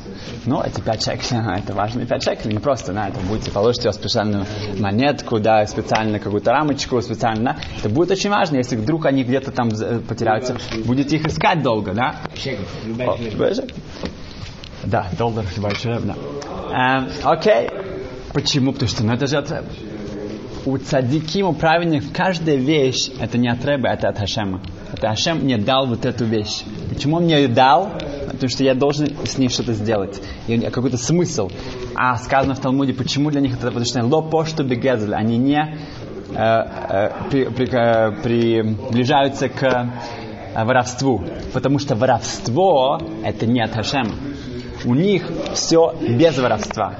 Ну, 0.45 0.61
эти 0.61 0.81
5 0.81 1.01
шекелей, 1.01 1.57
это 1.59 1.73
важные 1.73 2.05
5 2.05 2.23
шекелей, 2.23 2.55
не 2.55 2.59
просто, 2.59 2.91
да, 2.91 3.07
это 3.07 3.21
будете 3.21 3.51
положите 3.51 3.89
специальную 3.93 4.45
монетку, 4.79 5.39
да, 5.39 5.65
специальную 5.65 6.19
какую-то 6.19 6.51
рамочку, 6.51 7.01
специально, 7.01 7.53
да. 7.53 7.57
Это 7.79 7.87
будет 7.87 8.11
очень 8.11 8.29
важно, 8.29 8.57
если 8.57 8.75
вдруг 8.75 9.05
они 9.05 9.23
где-то 9.23 9.51
там 9.51 9.69
потеряются, 9.69 10.57
будете 10.83 11.15
их 11.15 11.25
искать 11.25 11.63
долго, 11.63 11.93
да. 11.93 12.17
Шекель. 12.35 12.65
Да, 14.83 15.07
доллар, 15.17 15.45
большой, 15.55 15.99
да. 16.01 16.15
Эм, 16.73 17.09
окей. 17.23 17.69
Почему? 18.33 18.73
Потому 18.73 18.89
что, 18.89 19.05
ну, 19.05 19.13
это 19.13 19.25
же 19.25 19.37
от 19.37 19.51
у 20.67 20.77
цадиким, 20.77 21.47
у 21.47 21.53
праведников, 21.53 22.09
каждая 22.13 22.57
вещь, 22.57 23.09
это 23.19 23.37
не 23.37 23.47
от 23.47 23.63
Рэба, 23.63 23.87
это 23.87 24.09
от 24.09 24.17
Хашема. 24.17 24.59
Это 24.91 25.07
Хашем 25.07 25.39
мне 25.39 25.57
дал 25.57 25.87
вот 25.87 26.05
эту 26.05 26.25
вещь. 26.25 26.63
Почему 26.89 27.17
он 27.17 27.23
мне 27.23 27.35
ее 27.35 27.47
дал? 27.47 27.89
Потому 28.25 28.49
что 28.49 28.65
я 28.65 28.75
должен 28.75 29.15
с 29.25 29.37
ней 29.37 29.47
что-то 29.47 29.73
сделать. 29.73 30.21
И 30.47 30.59
какой-то 30.59 30.97
смысл. 30.97 31.49
А 31.95 32.17
сказано 32.17 32.53
в 32.53 32.59
Талмуде, 32.59 32.93
почему 32.93 33.31
для 33.31 33.39
них 33.39 33.53
это? 33.53 33.67
Потому 33.67 33.85
что 33.85 34.03
ло 34.03 34.21
пошту 34.21 34.65
бегезель. 34.65 35.15
Они 35.15 35.37
не 35.37 35.77
э, 36.35 36.35
э, 36.35 37.11
при, 37.31 37.45
при, 37.45 37.67
э, 37.71 38.11
приближаются 38.21 39.47
к 39.47 39.63
э, 39.63 40.63
воровству. 40.65 41.23
Потому 41.53 41.79
что 41.79 41.95
воровство 41.95 42.99
это 43.23 43.45
не 43.45 43.61
от 43.61 43.71
Хашема. 43.71 44.15
У 44.83 44.95
них 44.95 45.31
все 45.53 45.95
без 46.01 46.37
воровства. 46.37 46.93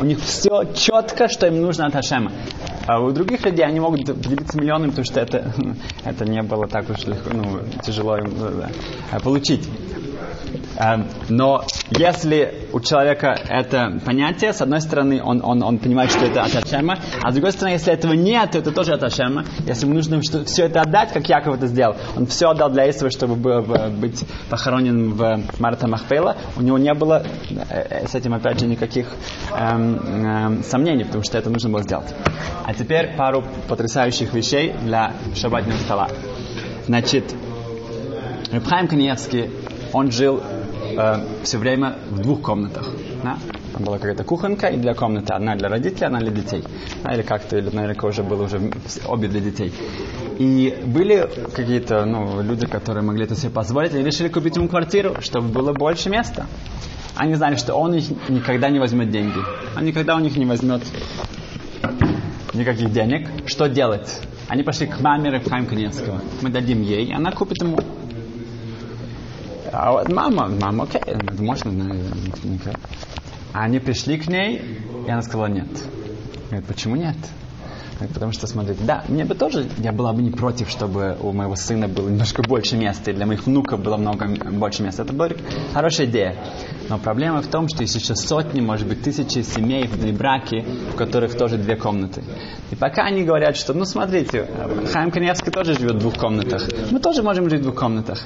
У 0.00 0.04
них 0.04 0.20
все 0.20 0.64
четко, 0.74 1.28
что 1.28 1.46
им 1.48 1.60
нужно 1.60 1.86
от 1.86 1.92
Хашема. 1.92 2.32
А 2.88 2.98
у 3.00 3.10
других 3.10 3.44
людей 3.44 3.66
они 3.66 3.80
могут 3.80 4.06
поделиться 4.06 4.58
миллионами, 4.58 4.88
потому 4.88 5.04
что 5.04 5.20
это, 5.20 5.52
это 6.06 6.24
не 6.24 6.40
было 6.42 6.66
так 6.66 6.88
уж 6.88 7.04
легко, 7.04 7.28
ну, 7.34 7.60
тяжело 7.84 8.16
им 8.16 8.32
да, 8.38 8.70
получить. 9.20 9.68
Эм, 10.76 11.06
но 11.28 11.64
если 11.90 12.68
у 12.72 12.80
человека 12.80 13.36
это 13.48 14.00
понятие, 14.04 14.52
с 14.52 14.60
одной 14.60 14.80
стороны, 14.80 15.22
он, 15.22 15.40
он, 15.44 15.62
он 15.62 15.78
понимает, 15.78 16.10
что 16.10 16.24
это 16.24 16.42
от 16.42 16.54
Ашема, 16.54 16.98
а 17.22 17.30
с 17.30 17.34
другой 17.34 17.52
стороны, 17.52 17.74
если 17.74 17.92
этого 17.92 18.12
нет, 18.12 18.52
то 18.52 18.58
это 18.58 18.70
тоже 18.70 18.92
от 18.92 19.02
Ашема. 19.02 19.44
Если 19.66 19.86
ему 19.86 19.94
нужно 19.94 20.20
все 20.20 20.64
это 20.64 20.82
отдать, 20.82 21.12
как 21.12 21.28
Яков 21.28 21.56
это 21.56 21.66
сделал, 21.66 21.96
он 22.16 22.26
все 22.26 22.48
отдал 22.48 22.70
для 22.70 22.84
этого, 22.84 23.10
чтобы 23.10 23.36
быть 23.90 24.24
похоронен 24.50 25.12
в 25.14 25.40
Марта 25.58 25.88
Махпейла, 25.88 26.36
у 26.56 26.62
него 26.62 26.78
не 26.78 26.94
было 26.94 27.24
э, 27.70 28.06
с 28.06 28.14
этим, 28.14 28.34
опять 28.34 28.60
же, 28.60 28.66
никаких 28.66 29.06
эм, 29.56 29.96
эм, 29.96 30.62
сомнений, 30.62 31.04
потому 31.04 31.24
что 31.24 31.38
это 31.38 31.50
нужно 31.50 31.70
было 31.70 31.82
сделать. 31.82 32.14
А 32.64 32.74
теперь 32.74 33.16
пару 33.16 33.44
потрясающих 33.68 34.32
вещей 34.32 34.74
для 34.82 35.12
шабатного 35.34 35.78
стола. 35.78 36.08
Значит, 36.86 37.34
Рабхайм 38.52 38.88
Каневский, 38.88 39.50
он 39.92 40.10
жил 40.10 40.42
э, 40.96 41.24
все 41.42 41.58
время 41.58 41.96
в 42.10 42.20
двух 42.20 42.42
комнатах. 42.42 42.88
Да? 43.22 43.38
Там 43.72 43.84
была 43.84 43.98
какая-то 43.98 44.24
кухонка 44.24 44.68
и 44.68 44.76
для 44.76 44.94
комнаты. 44.94 45.32
Одна 45.32 45.56
для 45.56 45.68
родителей, 45.68 46.06
одна 46.06 46.20
для 46.20 46.30
детей. 46.30 46.64
Да, 47.02 47.14
или 47.14 47.22
как-то, 47.22 47.58
или 47.58 47.68
наверняка 47.70 48.06
уже 48.06 48.22
было 48.22 48.44
уже 48.44 48.60
обе 49.06 49.28
для 49.28 49.40
детей. 49.40 49.72
И 50.38 50.78
были 50.86 51.28
какие-то 51.54 52.04
ну, 52.04 52.42
люди, 52.42 52.66
которые 52.66 53.04
могли 53.04 53.24
это 53.24 53.34
себе 53.34 53.50
позволить, 53.50 53.94
и 53.94 54.02
решили 54.02 54.28
купить 54.28 54.56
ему 54.56 54.68
квартиру, 54.68 55.16
чтобы 55.20 55.48
было 55.48 55.72
больше 55.72 56.10
места. 56.10 56.46
Они 57.16 57.34
знали, 57.34 57.56
что 57.56 57.74
он 57.74 57.94
их 57.94 58.04
никогда 58.28 58.70
не 58.70 58.78
возьмет 58.78 59.10
деньги. 59.10 59.38
Он 59.76 59.84
никогда 59.84 60.16
у 60.16 60.20
них 60.20 60.36
не 60.36 60.46
возьмет 60.46 60.82
никаких 62.54 62.92
денег. 62.92 63.28
Что 63.46 63.68
делать? 63.68 64.20
Они 64.48 64.62
пошли 64.62 64.86
к 64.86 65.00
маме 65.00 65.30
Рабхайм 65.30 65.66
Каневского. 65.66 66.20
Мы 66.42 66.50
дадим 66.50 66.82
ей, 66.82 67.12
она 67.12 67.32
купит 67.32 67.62
ему 67.62 67.78
а 69.72 69.92
вот 69.92 70.08
мама, 70.12 70.48
мама, 70.48 70.84
окей, 70.84 71.02
можно, 71.38 71.70
окей. 71.72 72.74
А 73.52 73.62
они 73.62 73.78
пришли 73.78 74.18
к 74.18 74.28
ней, 74.28 74.60
и 75.06 75.10
она 75.10 75.22
сказала 75.22 75.46
нет. 75.46 75.68
Говорит, 76.50 76.66
почему 76.66 76.96
нет? 76.96 77.16
Потому 77.98 78.32
что, 78.32 78.46
смотрите, 78.46 78.80
да, 78.84 79.04
мне 79.08 79.24
бы 79.24 79.34
тоже, 79.34 79.66
я 79.78 79.92
была 79.92 80.12
бы 80.12 80.22
не 80.22 80.30
против, 80.30 80.70
чтобы 80.70 81.16
у 81.20 81.32
моего 81.32 81.56
сына 81.56 81.88
было 81.88 82.08
немножко 82.08 82.42
больше 82.42 82.76
места, 82.76 83.10
и 83.10 83.14
для 83.14 83.26
моих 83.26 83.46
внуков 83.46 83.80
было 83.80 83.96
много 83.96 84.28
больше 84.52 84.82
места. 84.82 85.02
Это 85.02 85.12
была 85.12 85.30
хорошая 85.74 86.06
идея. 86.06 86.36
Но 86.88 86.98
проблема 86.98 87.42
в 87.42 87.48
том, 87.48 87.68
что 87.68 87.82
есть 87.82 87.96
еще 87.96 88.14
сотни, 88.14 88.60
может 88.60 88.86
быть, 88.86 89.02
тысячи 89.02 89.40
семей 89.40 89.86
в 89.86 90.16
браке, 90.16 90.64
в 90.92 90.96
которых 90.96 91.36
тоже 91.36 91.58
две 91.58 91.76
комнаты. 91.76 92.22
И 92.70 92.76
пока 92.76 93.02
они 93.02 93.24
говорят, 93.24 93.56
что, 93.56 93.74
ну, 93.74 93.84
смотрите, 93.84 94.48
Хайм 94.92 95.10
Каневский 95.10 95.50
тоже 95.50 95.74
живет 95.74 95.96
в 95.96 95.98
двух 95.98 96.14
комнатах, 96.14 96.68
мы 96.90 97.00
тоже 97.00 97.22
можем 97.22 97.50
жить 97.50 97.60
в 97.60 97.64
двух 97.64 97.74
комнатах. 97.74 98.22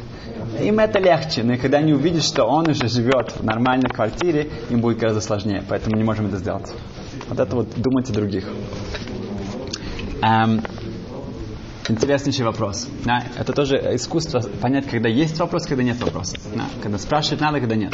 Им 0.60 0.78
это 0.80 0.98
легче, 0.98 1.42
но 1.42 1.56
когда 1.56 1.78
они 1.78 1.94
увидят, 1.94 2.24
что 2.24 2.44
он 2.44 2.68
уже 2.68 2.88
живет 2.88 3.32
в 3.32 3.42
нормальной 3.42 3.88
квартире, 3.88 4.50
им 4.68 4.80
будет 4.80 4.98
гораздо 4.98 5.22
сложнее, 5.22 5.62
поэтому 5.66 5.96
не 5.96 6.04
можем 6.04 6.26
это 6.26 6.36
сделать. 6.36 6.72
Вот 7.28 7.40
это 7.40 7.56
вот 7.56 7.68
думайте 7.76 8.12
других. 8.12 8.46
Эм, 10.22 10.62
интереснейший 11.88 12.44
вопрос. 12.44 12.88
Да? 13.04 13.24
Это 13.36 13.52
тоже 13.52 13.76
искусство 13.94 14.40
понять, 14.40 14.86
когда 14.88 15.08
есть 15.08 15.38
вопрос, 15.40 15.66
когда 15.66 15.82
нет 15.82 16.00
вопроса. 16.00 16.36
Да? 16.54 16.66
Когда 16.80 16.98
спрашивать 16.98 17.40
надо, 17.40 17.58
когда 17.58 17.74
нет. 17.74 17.92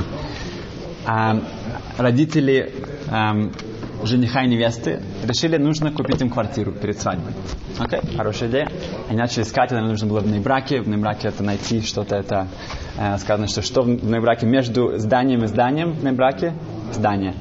Эм, 1.07 1.43
родители 1.97 2.75
эм, 3.11 3.53
жениха 4.05 4.45
и 4.45 4.49
невесты 4.49 5.03
решили, 5.25 5.57
нужно 5.57 5.91
купить 5.91 6.21
им 6.21 6.29
квартиру 6.29 6.73
перед 6.73 7.01
свадьбой. 7.01 7.33
Окей, 7.79 8.01
okay? 8.01 8.17
хорошая 8.17 8.51
идея. 8.51 8.71
Они 9.09 9.17
начали 9.17 9.43
искать, 9.43 9.73
это 9.73 9.81
нужно 9.81 10.07
было 10.07 10.21
в 10.21 10.27
нейбраке. 10.27 10.83
В 10.83 10.89
нейбраке 10.89 11.29
это 11.29 11.43
найти 11.43 11.81
что-то, 11.81 12.17
это 12.17 12.49
э, 12.99 13.17
сказано, 13.17 13.49
что 13.49 13.63
что 13.63 13.83
в 13.83 13.89
нейбраке 13.89 14.45
между 14.45 14.99
зданием 14.99 15.45
и 15.45 15.47
зданием 15.47 15.93
в 15.93 16.05
нейбраке? 16.05 16.53
Здание. 16.93 17.35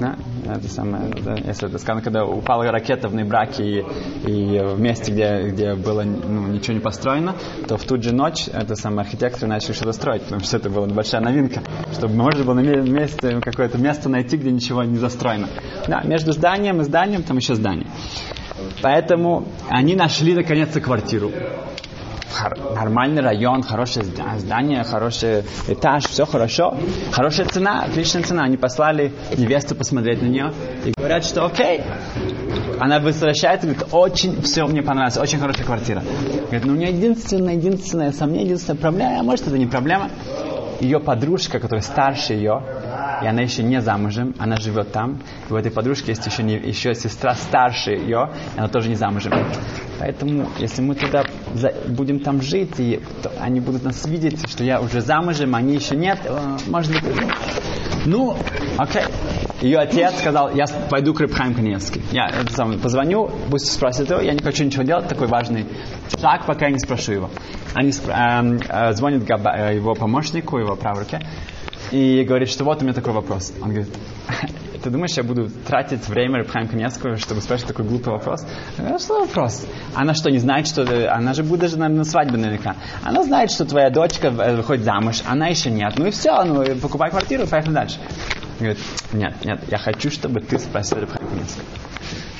Да? 0.00 0.16
Это 0.44 0.68
самое, 0.68 1.10
да, 1.24 1.34
если 1.34 1.68
это 1.68 1.78
сказано, 1.78 2.02
когда 2.02 2.24
упала 2.24 2.64
ракета 2.70 3.08
в 3.08 3.14
Нейбраке 3.14 3.64
и, 3.64 3.84
и 4.26 4.60
в 4.60 4.80
месте, 4.80 5.12
где, 5.12 5.48
где 5.50 5.74
было 5.74 6.02
ну, 6.02 6.48
ничего 6.48 6.74
не 6.74 6.80
построено, 6.80 7.34
то 7.66 7.76
в 7.76 7.84
ту 7.84 8.00
же 8.00 8.14
ночь 8.14 8.48
это 8.48 8.76
самое 8.76 9.02
архитекторы 9.02 9.48
начали 9.48 9.72
что-то 9.72 9.92
строить, 9.92 10.22
потому 10.22 10.40
что 10.42 10.56
это 10.56 10.70
была 10.70 10.86
большая 10.86 11.20
новинка, 11.20 11.62
чтобы 11.92 12.14
можно 12.14 12.44
было 12.44 12.58
месте 12.60 13.40
какое-то 13.40 13.78
место 13.78 14.08
найти, 14.08 14.36
где 14.36 14.50
ничего 14.50 14.84
не 14.84 14.96
застроено. 14.96 15.48
Да, 15.86 16.02
между 16.02 16.32
зданием 16.32 16.80
и 16.80 16.84
зданием 16.84 17.22
там 17.22 17.36
еще 17.36 17.54
здание. 17.54 17.88
Поэтому 18.82 19.48
они 19.68 19.94
нашли 19.94 20.34
наконец-то 20.34 20.80
квартиру 20.80 21.30
нормальный 22.74 23.22
район, 23.22 23.62
хорошее 23.62 24.06
здание, 24.38 24.84
хороший 24.84 25.44
этаж, 25.66 26.04
все 26.04 26.26
хорошо. 26.26 26.76
Хорошая 27.12 27.46
цена, 27.46 27.84
отличная 27.84 28.22
цена. 28.22 28.44
Они 28.44 28.56
послали 28.56 29.12
невесту 29.36 29.74
посмотреть 29.74 30.22
на 30.22 30.26
нее 30.26 30.52
и 30.84 30.92
говорят, 30.96 31.24
что 31.24 31.46
окей. 31.46 31.82
Она 32.80 33.00
возвращается 33.00 33.66
говорит, 33.66 33.88
очень 33.92 34.42
все 34.42 34.66
мне 34.66 34.82
понравилось, 34.82 35.16
очень 35.16 35.38
хорошая 35.38 35.64
квартира. 35.64 36.02
Говорит, 36.42 36.64
ну 36.64 36.72
у 36.72 36.76
меня 36.76 36.88
единственное, 36.88 37.54
единственное 37.54 38.12
сомнение, 38.12 38.44
единственная 38.44 38.80
проблема, 38.80 39.20
а 39.20 39.22
может 39.22 39.46
это 39.46 39.58
не 39.58 39.66
проблема. 39.66 40.10
Ее 40.80 41.00
подружка, 41.00 41.58
которая 41.58 41.82
старше 41.82 42.34
ее, 42.34 42.62
и 43.20 43.26
она 43.26 43.42
еще 43.42 43.64
не 43.64 43.80
замужем, 43.80 44.34
она 44.38 44.56
живет 44.56 44.92
там. 44.92 45.20
И 45.50 45.52
у 45.52 45.56
этой 45.56 45.72
подружки 45.72 46.10
есть 46.10 46.24
еще, 46.24 46.44
не, 46.44 46.54
еще 46.54 46.94
сестра 46.94 47.34
старше 47.34 47.92
ее, 47.92 48.30
и 48.54 48.58
она 48.58 48.68
тоже 48.68 48.88
не 48.88 48.94
замужем. 48.94 49.32
Поэтому, 49.98 50.48
если 50.58 50.80
мы 50.80 50.94
туда 50.94 51.24
будем 51.88 52.20
там 52.20 52.40
жить, 52.40 52.78
и 52.78 53.00
они 53.40 53.60
будут 53.60 53.84
нас 53.84 54.06
видеть, 54.06 54.48
что 54.48 54.62
я 54.62 54.80
уже 54.80 55.00
замужем, 55.00 55.54
они 55.54 55.74
еще 55.74 55.96
нет, 55.96 56.20
э, 56.24 56.58
может 56.66 56.92
быть, 56.92 57.02
ну, 58.06 58.36
окей. 58.76 59.02
ее 59.60 59.78
отец 59.78 60.18
сказал, 60.18 60.54
я 60.54 60.66
пойду 60.88 61.14
к 61.14 61.20
Рыбхайм 61.20 61.54
Каневский. 61.54 62.02
Я 62.12 62.28
это 62.28 62.52
самое, 62.52 62.78
позвоню, 62.78 63.30
пусть 63.50 63.72
спросит 63.72 64.08
его, 64.10 64.20
я 64.20 64.32
не 64.32 64.42
хочу 64.42 64.64
ничего 64.64 64.84
делать, 64.84 65.08
такой 65.08 65.26
важный 65.26 65.66
шаг, 66.18 66.46
пока 66.46 66.66
я 66.66 66.72
не 66.72 66.78
спрошу 66.78 67.12
его. 67.12 67.30
Они 67.74 67.90
эм, 67.90 68.60
э, 68.68 68.92
звонят 68.92 69.24
э, 69.28 69.74
его 69.74 69.94
помощнику, 69.94 70.58
его 70.58 70.76
правой 70.76 71.00
руке, 71.00 71.20
и 71.90 72.22
говорит, 72.22 72.50
что 72.50 72.64
вот 72.64 72.80
у 72.82 72.84
меня 72.84 72.94
такой 72.94 73.12
вопрос. 73.12 73.52
Он 73.60 73.70
говорит, 73.70 73.88
ты 74.82 74.90
думаешь, 74.90 75.12
я 75.16 75.22
буду 75.22 75.48
тратить 75.66 76.08
время 76.08 76.38
Рабхайм 76.38 76.68
Каневского, 76.68 77.16
чтобы 77.16 77.40
спрашивать 77.40 77.68
такой 77.68 77.84
глупый 77.86 78.12
вопрос? 78.12 78.46
А 78.78 78.98
что 78.98 79.20
вопрос? 79.20 79.66
Она 79.94 80.14
что, 80.14 80.30
не 80.30 80.38
знает, 80.38 80.66
что... 80.66 81.12
Она 81.12 81.34
же 81.34 81.42
будет 81.42 81.60
даже 81.60 81.78
на, 81.78 81.88
на 81.88 82.04
свадьбе 82.04 82.38
наверняка. 82.38 82.76
Она 83.02 83.22
знает, 83.24 83.50
что 83.50 83.64
твоя 83.64 83.90
дочка 83.90 84.28
э, 84.28 84.56
выходит 84.56 84.84
замуж, 84.84 85.22
она 85.26 85.48
еще 85.48 85.70
нет. 85.70 85.94
Ну 85.96 86.06
и 86.06 86.10
все, 86.10 86.42
ну 86.44 86.64
покупай 86.76 87.10
квартиру, 87.10 87.46
поехали 87.46 87.74
дальше. 87.74 87.98
Говорит, 88.58 88.78
нет, 89.12 89.34
нет, 89.44 89.60
я 89.68 89.78
хочу, 89.78 90.10
чтобы 90.10 90.40
ты 90.40 90.58
спросил 90.58 90.98
Рабхайм 91.00 91.28
Каневского. 91.28 91.64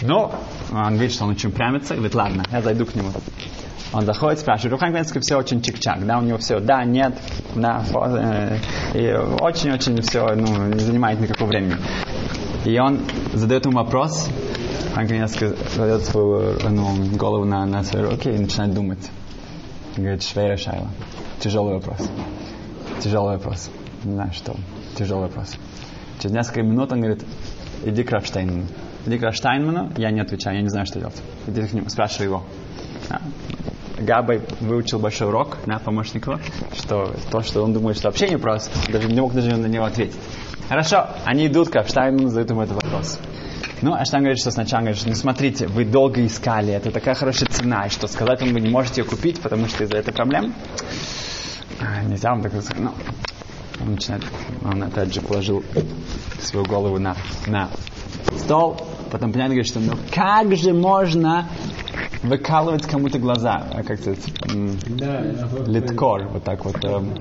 Но 0.03 0.35
он 0.73 0.97
видит, 0.97 1.15
что 1.15 1.25
он 1.25 1.31
очень 1.31 1.49
упрямится, 1.49 1.95
и 1.95 1.97
говорит, 1.97 2.15
ладно, 2.15 2.45
я 2.53 2.63
зайду 2.63 2.87
к 2.87 2.95
нему. 2.95 3.11
Он 3.93 4.05
заходит, 4.05 4.41
спрашивает, 4.41 4.73
Рухам 4.73 4.91
Квенский 4.91 5.21
все 5.21 5.37
очень 5.37 5.61
чик-чак, 5.61 6.05
да, 6.05 6.19
у 6.19 6.23
него 6.23 6.37
все, 6.39 6.61
да, 6.61 6.85
нет, 6.85 7.15
да, 7.55 7.83
э, 7.95 8.59
и 8.95 9.13
очень-очень 9.15 10.03
все, 10.03 10.35
ну, 10.35 10.67
не 10.67 10.81
занимает 10.81 11.21
никакого 11.21 11.49
времени. 11.49 11.77
И 12.69 12.79
он 12.79 13.01
задает 13.33 13.65
ему 13.65 13.79
вопрос, 13.79 14.29
Английский 14.95 15.55
кладет 15.75 16.05
свою 16.05 16.59
ну, 16.69 17.17
голову 17.17 17.47
на, 17.47 17.65
на 17.65 17.83
свои 17.83 18.03
руки 18.03 18.29
и 18.29 18.39
начинает 18.39 18.75
думать. 18.75 19.11
Говорит, 19.97 20.23
Швейра 20.23 20.59
Шайла. 20.59 20.89
Тяжелый 21.41 21.77
вопрос. 21.77 22.07
Тяжелый 23.01 23.39
вопрос. 23.39 23.71
Не 24.05 24.13
знаю, 24.13 24.33
что. 24.35 24.55
Тяжелый 24.99 25.29
вопрос. 25.29 25.55
Через 26.21 26.35
несколько 26.35 26.61
минут 26.61 26.93
он 26.93 27.01
говорит, 27.01 27.25
иди 27.87 28.05
к 28.05 28.11
Рафштейнману. 28.11 28.67
Иди 29.07 29.19
к 29.19 29.23
Рафштейнману, 29.23 29.91
я 29.97 30.11
не 30.11 30.21
отвечаю, 30.21 30.57
я 30.57 30.63
не 30.63 30.69
знаю, 30.69 30.85
что 30.85 30.99
делать. 30.99 31.17
Иди 31.47 31.63
к 31.63 31.73
нему, 31.73 31.89
спрашивай 31.89 32.27
его. 32.27 32.45
Да. 33.09 33.23
Габай 33.99 34.43
выучил 34.61 34.99
большой 34.99 35.29
урок, 35.29 35.57
да, 35.65 35.79
помощник 35.79 36.27
его, 36.27 36.39
что 36.75 37.15
то, 37.31 37.41
что 37.41 37.65
он 37.65 37.73
думает, 37.73 37.97
что 37.97 38.09
вообще 38.09 38.29
не 38.29 38.37
просто, 38.37 38.71
даже 38.93 39.09
не 39.09 39.21
мог 39.23 39.33
даже 39.33 39.57
на 39.57 39.67
него 39.67 39.87
ответить. 39.87 40.17
Хорошо, 40.69 41.09
они 41.25 41.47
идут 41.47 41.71
к 41.71 41.75
Рафштейнману, 41.75 42.29
задают 42.29 42.51
ему 42.51 42.63
этот 42.63 42.83
вопрос. 42.83 43.19
Ну, 43.81 43.95
а 43.95 44.05
Штайн 44.05 44.25
говорит, 44.25 44.41
что 44.41 44.51
сначала 44.51 44.81
говорит, 44.81 44.99
что, 44.99 45.09
ну, 45.09 45.15
смотрите, 45.15 45.69
вы 45.69 45.85
долго 45.85 46.27
искали, 46.27 46.73
это 46.73 46.91
такая 46.91 47.15
хорошая 47.15 47.49
цена, 47.49 47.87
и 47.87 47.91
что 47.91 48.09
сказать 48.09 48.41
вам 48.41 48.53
вы 48.53 48.61
не 48.61 48.71
можете 48.71 49.03
ее 49.03 49.07
купить, 49.07 49.41
потому 49.41 49.67
что 49.69 49.85
из-за 49.85 49.99
этой 49.99 50.13
проблемы. 50.13 50.53
А, 51.81 52.03
нельзя 52.03 52.31
вам 52.31 52.43
так 52.43 52.53
сказать. 52.53 52.81
Ну, 52.81 52.93
он 53.81 53.93
начинает, 53.93 54.25
он 54.65 54.83
опять 54.83 55.15
же 55.15 55.21
положил 55.21 55.63
свою 56.41 56.67
голову 56.67 56.99
на, 56.99 57.17
на 57.47 57.69
стол, 58.37 58.77
потом 59.11 59.33
понятно 59.33 59.55
говорит, 59.55 59.69
что 59.69 59.79
ну 59.79 59.93
как 60.13 60.57
же 60.57 60.73
можно 60.73 61.49
выкалывать 62.23 62.87
кому-то 62.87 63.19
глаза, 63.19 63.67
а 63.73 63.83
как 63.83 63.99
сказать, 64.01 64.25
м, 64.53 64.79
литкор, 65.67 66.29
вот 66.29 66.45
так 66.45 66.65
вот, 66.65 66.85
эм, 66.85 67.15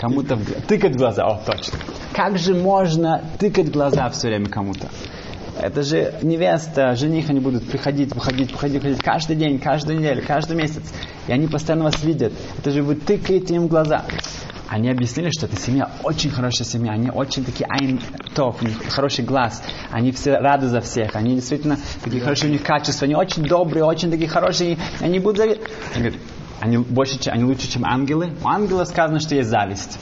кому-то 0.00 0.36
в 0.36 0.44
тыкать 0.66 0.96
глаза, 0.96 1.26
о, 1.26 1.40
точно. 1.44 1.78
Как 2.12 2.38
же 2.38 2.54
можно 2.54 3.22
тыкать 3.38 3.70
глаза 3.70 4.08
все 4.10 4.28
время 4.28 4.46
кому-то? 4.46 4.88
Это 5.60 5.82
же 5.82 6.14
невеста, 6.22 6.94
жених, 6.96 7.28
они 7.28 7.40
будут 7.40 7.68
приходить, 7.68 8.14
выходить, 8.14 8.50
выходить, 8.52 8.76
выходить 8.76 9.02
каждый 9.02 9.36
день, 9.36 9.58
каждую 9.58 9.98
неделю, 9.98 10.22
каждый 10.26 10.56
месяц. 10.56 10.82
И 11.26 11.32
они 11.32 11.48
постоянно 11.48 11.84
вас 11.84 12.02
видят. 12.02 12.32
Это 12.58 12.70
же 12.70 12.82
вы 12.82 12.94
тыкаете 12.94 13.56
им 13.56 13.66
глаза. 13.66 14.04
Они 14.70 14.88
объяснили, 14.88 15.30
что 15.30 15.46
эта 15.46 15.60
семья 15.60 15.90
очень 16.04 16.30
хорошая 16.30 16.64
семья, 16.64 16.92
они 16.92 17.10
очень 17.10 17.44
такие 17.44 17.66
айн 17.68 18.00
топ, 18.36 18.62
у 18.62 18.64
них 18.64 18.76
хороший 18.88 19.24
глаз, 19.24 19.64
они 19.90 20.12
все 20.12 20.38
рады 20.38 20.68
за 20.68 20.80
всех, 20.80 21.16
они 21.16 21.34
действительно 21.34 21.76
такие 22.04 22.22
хорошие 22.22 22.50
у 22.50 22.52
них 22.52 22.62
качества, 22.62 23.04
они 23.04 23.16
очень 23.16 23.42
добрые, 23.42 23.84
очень 23.84 24.12
такие 24.12 24.28
хорошие, 24.28 24.78
они 25.00 25.18
будут 25.18 25.40
зави- 25.40 25.60
Они 25.92 26.04
говорят, 26.04 26.20
они 26.60 26.76
больше, 26.78 27.18
они 27.30 27.42
лучше, 27.42 27.68
чем 27.68 27.84
ангелы. 27.84 28.32
У 28.44 28.46
ангела 28.46 28.84
сказано, 28.84 29.18
что 29.18 29.34
есть 29.34 29.48
зависть. 29.50 29.98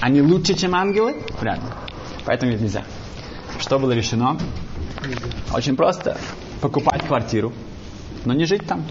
Они 0.00 0.20
лучше, 0.20 0.52
чем 0.52 0.74
ангелы? 0.74 1.16
Вряд 1.40 1.58
ли. 1.60 1.68
Поэтому 2.26 2.52
ведь 2.52 2.60
нельзя. 2.60 2.84
Что 3.58 3.78
было 3.78 3.92
решено? 3.92 4.36
Очень 5.54 5.76
просто. 5.76 6.18
Покупать 6.60 7.06
квартиру, 7.06 7.54
но 8.26 8.34
не 8.34 8.44
жить 8.44 8.66
там. 8.66 8.84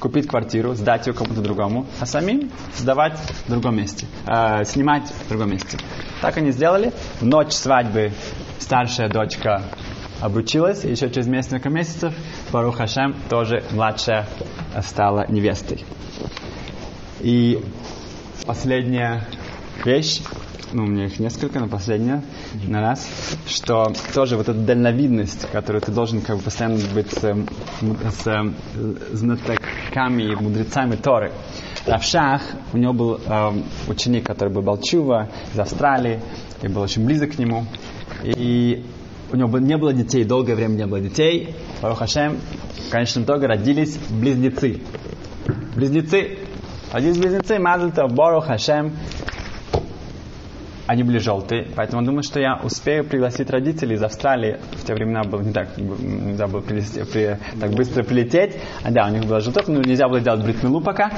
Купить 0.00 0.28
квартиру, 0.28 0.74
сдать 0.74 1.06
ее 1.06 1.12
кому-то 1.12 1.40
другому, 1.40 1.86
а 2.00 2.06
самим 2.06 2.50
сдавать 2.76 3.18
в 3.46 3.50
другом 3.50 3.76
месте. 3.76 4.06
Э, 4.26 4.64
снимать 4.64 5.10
в 5.10 5.28
другом 5.28 5.50
месте. 5.50 5.78
Так 6.20 6.36
они 6.36 6.50
сделали. 6.50 6.92
В 7.20 7.24
ночь 7.24 7.52
свадьбы 7.52 8.12
старшая 8.58 9.08
дочка 9.08 9.62
обручилась, 10.20 10.84
и 10.84 10.90
еще 10.90 11.10
через 11.10 11.26
несколько 11.26 11.68
месяцев 11.68 12.14
Барух 12.52 12.76
Хашем 12.76 13.14
тоже 13.28 13.62
младшая 13.72 14.26
стала 14.82 15.26
невестой. 15.28 15.84
И 17.20 17.62
последняя 18.46 19.26
вещь, 19.84 20.22
ну, 20.72 20.84
у 20.84 20.86
меня 20.86 21.06
их 21.06 21.18
несколько, 21.18 21.60
но 21.60 21.68
последняя 21.68 22.22
на 22.66 22.80
раз, 22.80 23.08
что 23.46 23.92
тоже 24.14 24.36
вот 24.36 24.48
эта 24.48 24.58
дальновидность, 24.58 25.48
которую 25.50 25.82
ты 25.82 25.92
должен 25.92 26.20
как 26.20 26.36
бы 26.36 26.42
постоянно 26.42 26.78
быть 26.94 27.10
с, 27.12 27.24
м, 27.24 27.46
с 27.80 28.26
э, 28.26 28.52
знатоками 29.12 30.22
и 30.24 30.34
мудрецами 30.34 30.96
Торы. 30.96 31.32
Равшах, 31.86 32.42
у 32.72 32.78
него 32.78 32.92
был 32.92 33.20
эм, 33.26 33.64
ученик, 33.86 34.26
который 34.26 34.52
был 34.52 34.62
Балчува 34.62 35.30
из 35.54 35.58
Австралии, 35.58 36.20
и 36.62 36.68
был 36.68 36.82
очень 36.82 37.04
близок 37.04 37.36
к 37.36 37.38
нему. 37.38 37.64
И 38.24 38.84
у 39.32 39.36
него 39.36 39.58
не 39.58 39.76
было 39.76 39.92
детей, 39.92 40.24
долгое 40.24 40.54
время 40.54 40.74
не 40.74 40.86
было 40.86 41.00
детей. 41.00 41.54
Барух 41.82 41.98
Хашем, 41.98 42.38
в 42.88 42.90
конечном 42.90 43.24
итоге 43.24 43.46
родились 43.46 43.98
близнецы. 44.10 44.80
Близнецы. 45.74 46.38
Родились 46.92 47.18
близнецы, 47.18 47.58
Мазальтов, 47.58 48.12
Барух 48.12 48.46
Хашем. 48.46 48.92
Они 50.86 51.02
были 51.02 51.18
желтые, 51.18 51.66
поэтому 51.74 51.98
он 52.00 52.06
думает, 52.06 52.24
что 52.24 52.38
я 52.38 52.60
успею 52.62 53.04
пригласить 53.04 53.50
родителей 53.50 53.96
из 53.96 54.02
Австралии. 54.02 54.58
В 54.72 54.84
те 54.84 54.94
времена 54.94 55.22
было 55.24 55.40
не 55.42 55.52
так, 55.52 55.76
нельзя 55.76 56.46
было 56.46 56.60
прилез- 56.60 57.04
при- 57.12 57.38
так 57.60 57.70
быстро 57.72 58.04
прилететь. 58.04 58.56
А 58.84 58.90
да, 58.92 59.06
у 59.06 59.10
них 59.10 59.24
было 59.24 59.40
желток, 59.40 59.66
но 59.66 59.80
нельзя 59.80 60.08
было 60.08 60.20
делать 60.20 60.44
бритмилу 60.44 60.80
пока, 60.80 61.10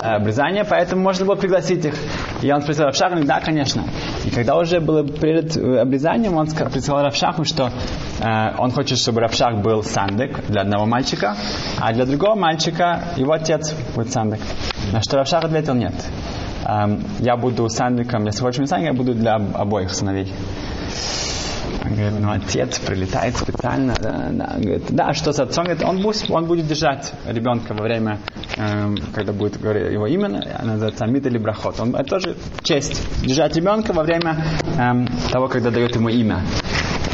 э, 0.00 0.02
обрезание, 0.02 0.64
поэтому 0.64 1.02
можно 1.02 1.24
было 1.26 1.34
пригласить 1.34 1.84
их. 1.84 1.94
И 2.42 2.52
он 2.52 2.62
спросил 2.62 2.84
Равшаха, 2.84 3.16
да, 3.24 3.40
конечно. 3.40 3.82
И 4.24 4.30
когда 4.30 4.56
уже 4.56 4.78
было 4.80 5.04
перед 5.04 5.56
э, 5.56 5.80
обрезанием, 5.80 6.36
он 6.36 6.46
прислал 6.46 7.02
Равшаху, 7.02 7.44
что 7.44 7.70
э, 8.20 8.54
он 8.58 8.70
хочет, 8.70 8.98
чтобы 8.98 9.20
Равшах 9.20 9.62
был 9.62 9.82
сандек 9.82 10.46
для 10.46 10.62
одного 10.62 10.86
мальчика, 10.86 11.36
а 11.80 11.92
для 11.92 12.06
другого 12.06 12.36
мальчика 12.36 13.02
его 13.16 13.32
отец 13.32 13.74
будет 13.96 14.12
сандек. 14.12 14.40
На 14.92 15.02
что 15.02 15.16
Равшах 15.16 15.44
ответил, 15.44 15.74
нет. 15.74 15.94
Я 17.20 17.36
буду 17.36 17.68
если 18.26 18.42
хочешь 18.42 18.60
быть 18.60 18.68
сандвиком, 18.68 18.84
я 18.84 18.92
буду 18.92 19.14
для 19.14 19.36
об- 19.36 19.56
обоих 19.56 19.90
сыновей. 19.90 20.32
Говорит, 21.84 22.20
ну 22.20 22.30
отец 22.30 22.78
прилетает 22.80 23.36
специально, 23.36 23.94
да, 24.00 24.28
да. 24.30 24.54
Говорит, 24.58 24.84
да, 24.90 25.12
что 25.14 25.32
с 25.32 25.40
отцом? 25.40 25.64
Говорит, 25.64 25.84
он 25.84 26.02
будет, 26.02 26.30
он 26.30 26.44
будет 26.44 26.66
держать 26.66 27.12
ребенка 27.26 27.72
во 27.72 27.82
время, 27.82 28.18
эм, 28.58 28.96
когда 29.14 29.32
будет 29.32 29.58
говорить 29.60 29.92
его 29.92 30.06
имя, 30.06 30.26
она 30.58 30.72
называется 30.72 31.04
Амид 31.04 31.24
или 31.26 31.38
Брахот. 31.38 31.80
Он, 31.80 31.94
это 31.94 32.04
тоже 32.04 32.36
честь, 32.62 33.02
держать 33.22 33.56
ребенка 33.56 33.92
во 33.92 34.02
время 34.02 34.44
эм, 34.78 35.08
того, 35.32 35.48
когда 35.48 35.70
дает 35.70 35.94
ему 35.96 36.08
имя. 36.10 36.42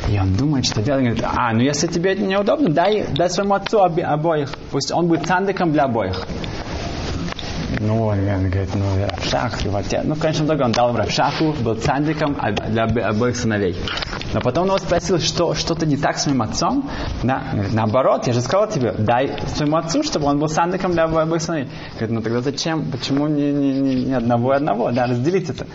И 0.08 0.18
он 0.18 0.34
думает, 0.34 0.66
что 0.66 0.82
делать. 0.82 1.02
Он 1.02 1.14
говорит, 1.14 1.24
а, 1.24 1.52
ну 1.52 1.60
если 1.60 1.86
тебе 1.86 2.12
это 2.12 2.22
неудобно, 2.22 2.68
дай, 2.70 3.06
дай 3.14 3.30
своему 3.30 3.54
отцу 3.54 3.78
оби- 3.78 4.02
обоих. 4.02 4.50
Пусть 4.70 4.90
он 4.92 5.06
будет 5.06 5.26
сандиком 5.26 5.72
для 5.72 5.84
обоих. 5.84 6.26
Ну, 7.86 8.06
он 8.06 8.18
говорит, 8.50 8.70
ну, 8.74 8.84
Равшах, 9.06 9.60
его 9.62 9.76
отец. 9.76 10.00
Ну, 10.04 10.14
в 10.14 10.18
конечном 10.18 10.46
итоге 10.46 10.64
он 10.64 10.72
дал 10.72 10.96
Равшаху, 10.96 11.52
был 11.52 11.74
цандиком 11.74 12.36
а- 12.40 12.52
для 12.52 12.84
обоих 12.84 13.36
сыновей. 13.36 13.76
Но 14.32 14.40
потом 14.40 14.62
он 14.62 14.68
его 14.70 14.78
спросил, 14.78 15.18
что 15.18 15.54
что-то 15.54 15.84
не 15.84 15.96
так 15.96 16.16
с 16.18 16.26
моим 16.26 16.42
отцом. 16.42 16.88
Да, 17.22 17.42
говорит, 17.52 17.74
наоборот, 17.74 18.26
я 18.26 18.32
же 18.32 18.40
сказал 18.40 18.68
тебе, 18.68 18.92
дай 18.92 19.38
своему 19.54 19.76
отцу, 19.76 20.02
чтобы 20.02 20.26
он 20.26 20.38
был 20.38 20.48
сандиком 20.48 20.92
для 20.92 21.04
обо- 21.04 21.22
обоих 21.22 21.42
сыновей. 21.42 21.68
Говорит, 21.92 22.10
ну 22.10 22.22
тогда 22.22 22.40
зачем, 22.40 22.90
почему 22.90 23.28
не, 23.28 23.52
не, 23.52 23.72
не, 23.80 24.04
не 24.06 24.14
одного 24.14 24.54
и 24.54 24.56
одного, 24.56 24.90
да, 24.90 25.06
разделить 25.06 25.50
это. 25.50 25.66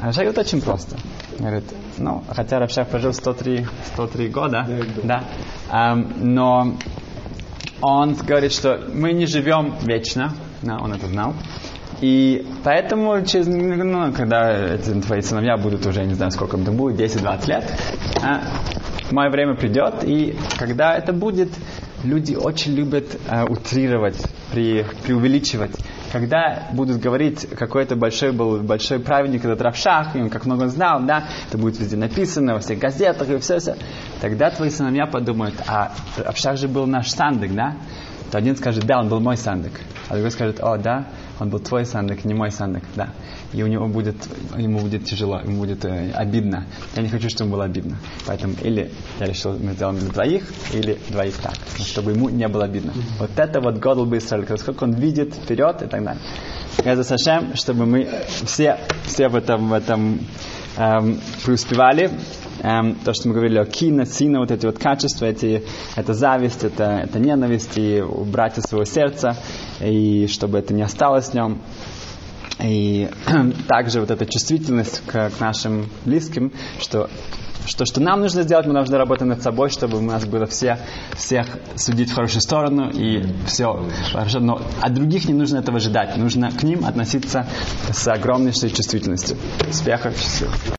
А 0.00 0.06
Равшах 0.06 0.24
говорит, 0.24 0.38
очень 0.38 0.60
просто. 0.62 0.96
Говорит, 1.38 1.64
ну, 1.98 2.24
хотя 2.34 2.58
Равшах 2.58 2.88
прожил 2.88 3.12
103, 3.12 3.66
103 3.94 4.28
года, 4.28 4.66
да, 5.02 5.24
ам, 5.70 6.12
но 6.20 6.74
он 7.80 8.14
говорит, 8.14 8.52
что 8.52 8.80
мы 8.92 9.12
не 9.12 9.26
живем 9.26 9.74
вечно, 9.82 10.34
да, 10.64 10.78
он 10.78 10.92
это 10.92 11.06
знал. 11.06 11.34
И 12.00 12.46
поэтому, 12.64 13.24
через, 13.24 13.46
ну, 13.46 14.12
когда 14.12 14.74
эти 14.74 14.90
твои 15.00 15.20
сыновья 15.20 15.56
будут 15.56 15.86
уже, 15.86 16.04
не 16.04 16.14
знаю, 16.14 16.32
сколько 16.32 16.56
им 16.56 16.64
там 16.64 16.76
будет, 16.76 17.00
10-20 17.00 17.48
лет, 17.48 17.64
а, 18.22 18.42
мое 19.10 19.30
время 19.30 19.54
придет, 19.54 20.02
и 20.02 20.36
когда 20.58 20.96
это 20.96 21.12
будет, 21.12 21.50
люди 22.02 22.34
очень 22.34 22.74
любят 22.74 23.18
э, 23.28 23.44
утрировать, 23.44 24.20
при, 24.52 24.84
преувеличивать. 25.02 25.72
Когда 26.12 26.68
будут 26.72 27.00
говорить, 27.00 27.48
какой-то 27.48 27.96
большой 27.96 28.32
был 28.32 28.60
большой 28.60 29.00
праведник, 29.00 29.44
этот 29.44 29.60
Равшах, 29.62 30.14
и 30.14 30.20
он 30.20 30.30
как 30.30 30.46
много 30.46 30.68
знал, 30.68 31.02
да, 31.02 31.24
это 31.48 31.58
будет 31.58 31.78
везде 31.80 31.96
написано, 31.96 32.54
во 32.54 32.60
всех 32.60 32.78
газетах 32.78 33.28
и 33.30 33.38
все, 33.38 33.58
все. 33.58 33.76
Тогда 34.20 34.50
твои 34.50 34.70
сыновья 34.70 35.06
подумают, 35.06 35.54
а 35.66 35.92
Равшах 36.16 36.56
же 36.58 36.68
был 36.68 36.86
наш 36.86 37.10
сандык, 37.10 37.52
да? 37.52 37.76
То 38.34 38.38
один 38.38 38.56
скажет, 38.56 38.84
да, 38.84 38.98
он 38.98 39.08
был 39.08 39.20
мой 39.20 39.36
сандык. 39.36 39.80
А 40.08 40.14
другой 40.14 40.32
скажет, 40.32 40.58
о, 40.60 40.76
да, 40.76 41.06
он 41.38 41.50
был 41.50 41.60
твой 41.60 41.86
сандык, 41.86 42.24
не 42.24 42.34
мой 42.34 42.50
сандык, 42.50 42.82
да. 42.96 43.10
И 43.52 43.62
у 43.62 43.68
него 43.68 43.86
будет, 43.86 44.16
ему 44.56 44.80
будет 44.80 45.04
тяжело, 45.04 45.38
ему 45.38 45.60
будет 45.60 45.84
э, 45.84 46.10
обидно. 46.10 46.66
Я 46.96 47.02
не 47.02 47.10
хочу, 47.10 47.28
чтобы 47.28 47.50
ему 47.50 47.52
было 47.58 47.66
обидно. 47.66 47.96
Поэтому 48.26 48.54
или 48.60 48.90
я 49.20 49.26
решил, 49.26 49.56
мы 49.56 49.74
сделаем 49.74 50.00
для 50.00 50.08
двоих, 50.08 50.52
или 50.72 50.98
двоих 51.10 51.36
так, 51.36 51.54
чтобы 51.78 52.10
ему 52.10 52.28
не 52.28 52.48
было 52.48 52.64
обидно. 52.64 52.92
Вот 53.20 53.30
это 53.36 53.60
вот 53.60 53.78
Годл 53.78 54.04
бы 54.04 54.18
Израиль, 54.18 54.48
сколько 54.58 54.82
он 54.82 54.94
видит 54.94 55.32
вперед 55.32 55.82
и 55.82 55.86
так 55.86 56.02
далее. 56.02 56.20
Я 56.84 56.96
за 56.96 57.04
Сашем, 57.04 57.54
чтобы 57.54 57.86
мы 57.86 58.08
все, 58.26 58.80
все 59.04 59.28
в 59.28 59.36
этом, 59.36 59.68
в 59.68 59.72
этом 59.72 60.18
эм, 60.76 61.20
преуспевали. 61.44 62.10
Эм, 62.64 62.94
то, 62.94 63.12
что 63.12 63.28
мы 63.28 63.34
говорили 63.34 63.58
о 63.58 63.66
кино, 63.66 64.06
сина, 64.06 64.40
вот 64.40 64.50
эти 64.50 64.64
вот 64.64 64.78
качества, 64.78 65.26
эти, 65.26 65.62
это 65.96 66.14
зависть, 66.14 66.64
это, 66.64 67.02
это 67.04 67.18
ненависть, 67.18 67.76
и 67.76 68.00
убрать 68.00 68.56
из 68.56 68.64
своего 68.64 68.86
сердца, 68.86 69.36
и 69.82 70.26
чтобы 70.28 70.60
это 70.60 70.72
не 70.72 70.80
осталось 70.80 71.28
в 71.28 71.34
нем. 71.34 71.58
И 72.62 73.10
также 73.68 74.00
вот 74.00 74.10
эта 74.10 74.24
чувствительность 74.24 75.02
к, 75.06 75.28
к 75.28 75.40
нашим 75.40 75.90
близким, 76.06 76.52
что 76.80 77.10
что, 77.66 77.86
что 77.86 78.00
нам 78.00 78.20
нужно 78.20 78.42
сделать, 78.42 78.66
мы 78.66 78.74
должны 78.74 78.98
работать 78.98 79.26
над 79.26 79.42
собой, 79.42 79.70
чтобы 79.70 79.96
у 79.96 80.02
нас 80.02 80.26
было 80.26 80.44
все, 80.44 80.78
всех 81.16 81.46
судить 81.76 82.10
в 82.10 82.14
хорошую 82.14 82.42
сторону 82.42 82.90
и 82.90 83.24
все 83.46 83.88
хорошо. 84.12 84.40
Но 84.40 84.60
от 84.82 84.92
других 84.92 85.26
не 85.26 85.34
нужно 85.34 85.58
этого 85.58 85.78
ожидать. 85.78 86.14
Нужно 86.18 86.50
к 86.50 86.62
ним 86.62 86.84
относиться 86.84 87.46
с 87.90 88.06
огромнейшей 88.06 88.68
чувствительностью. 88.68 89.38
Успехов, 89.66 90.14
счастливо. 90.18 90.52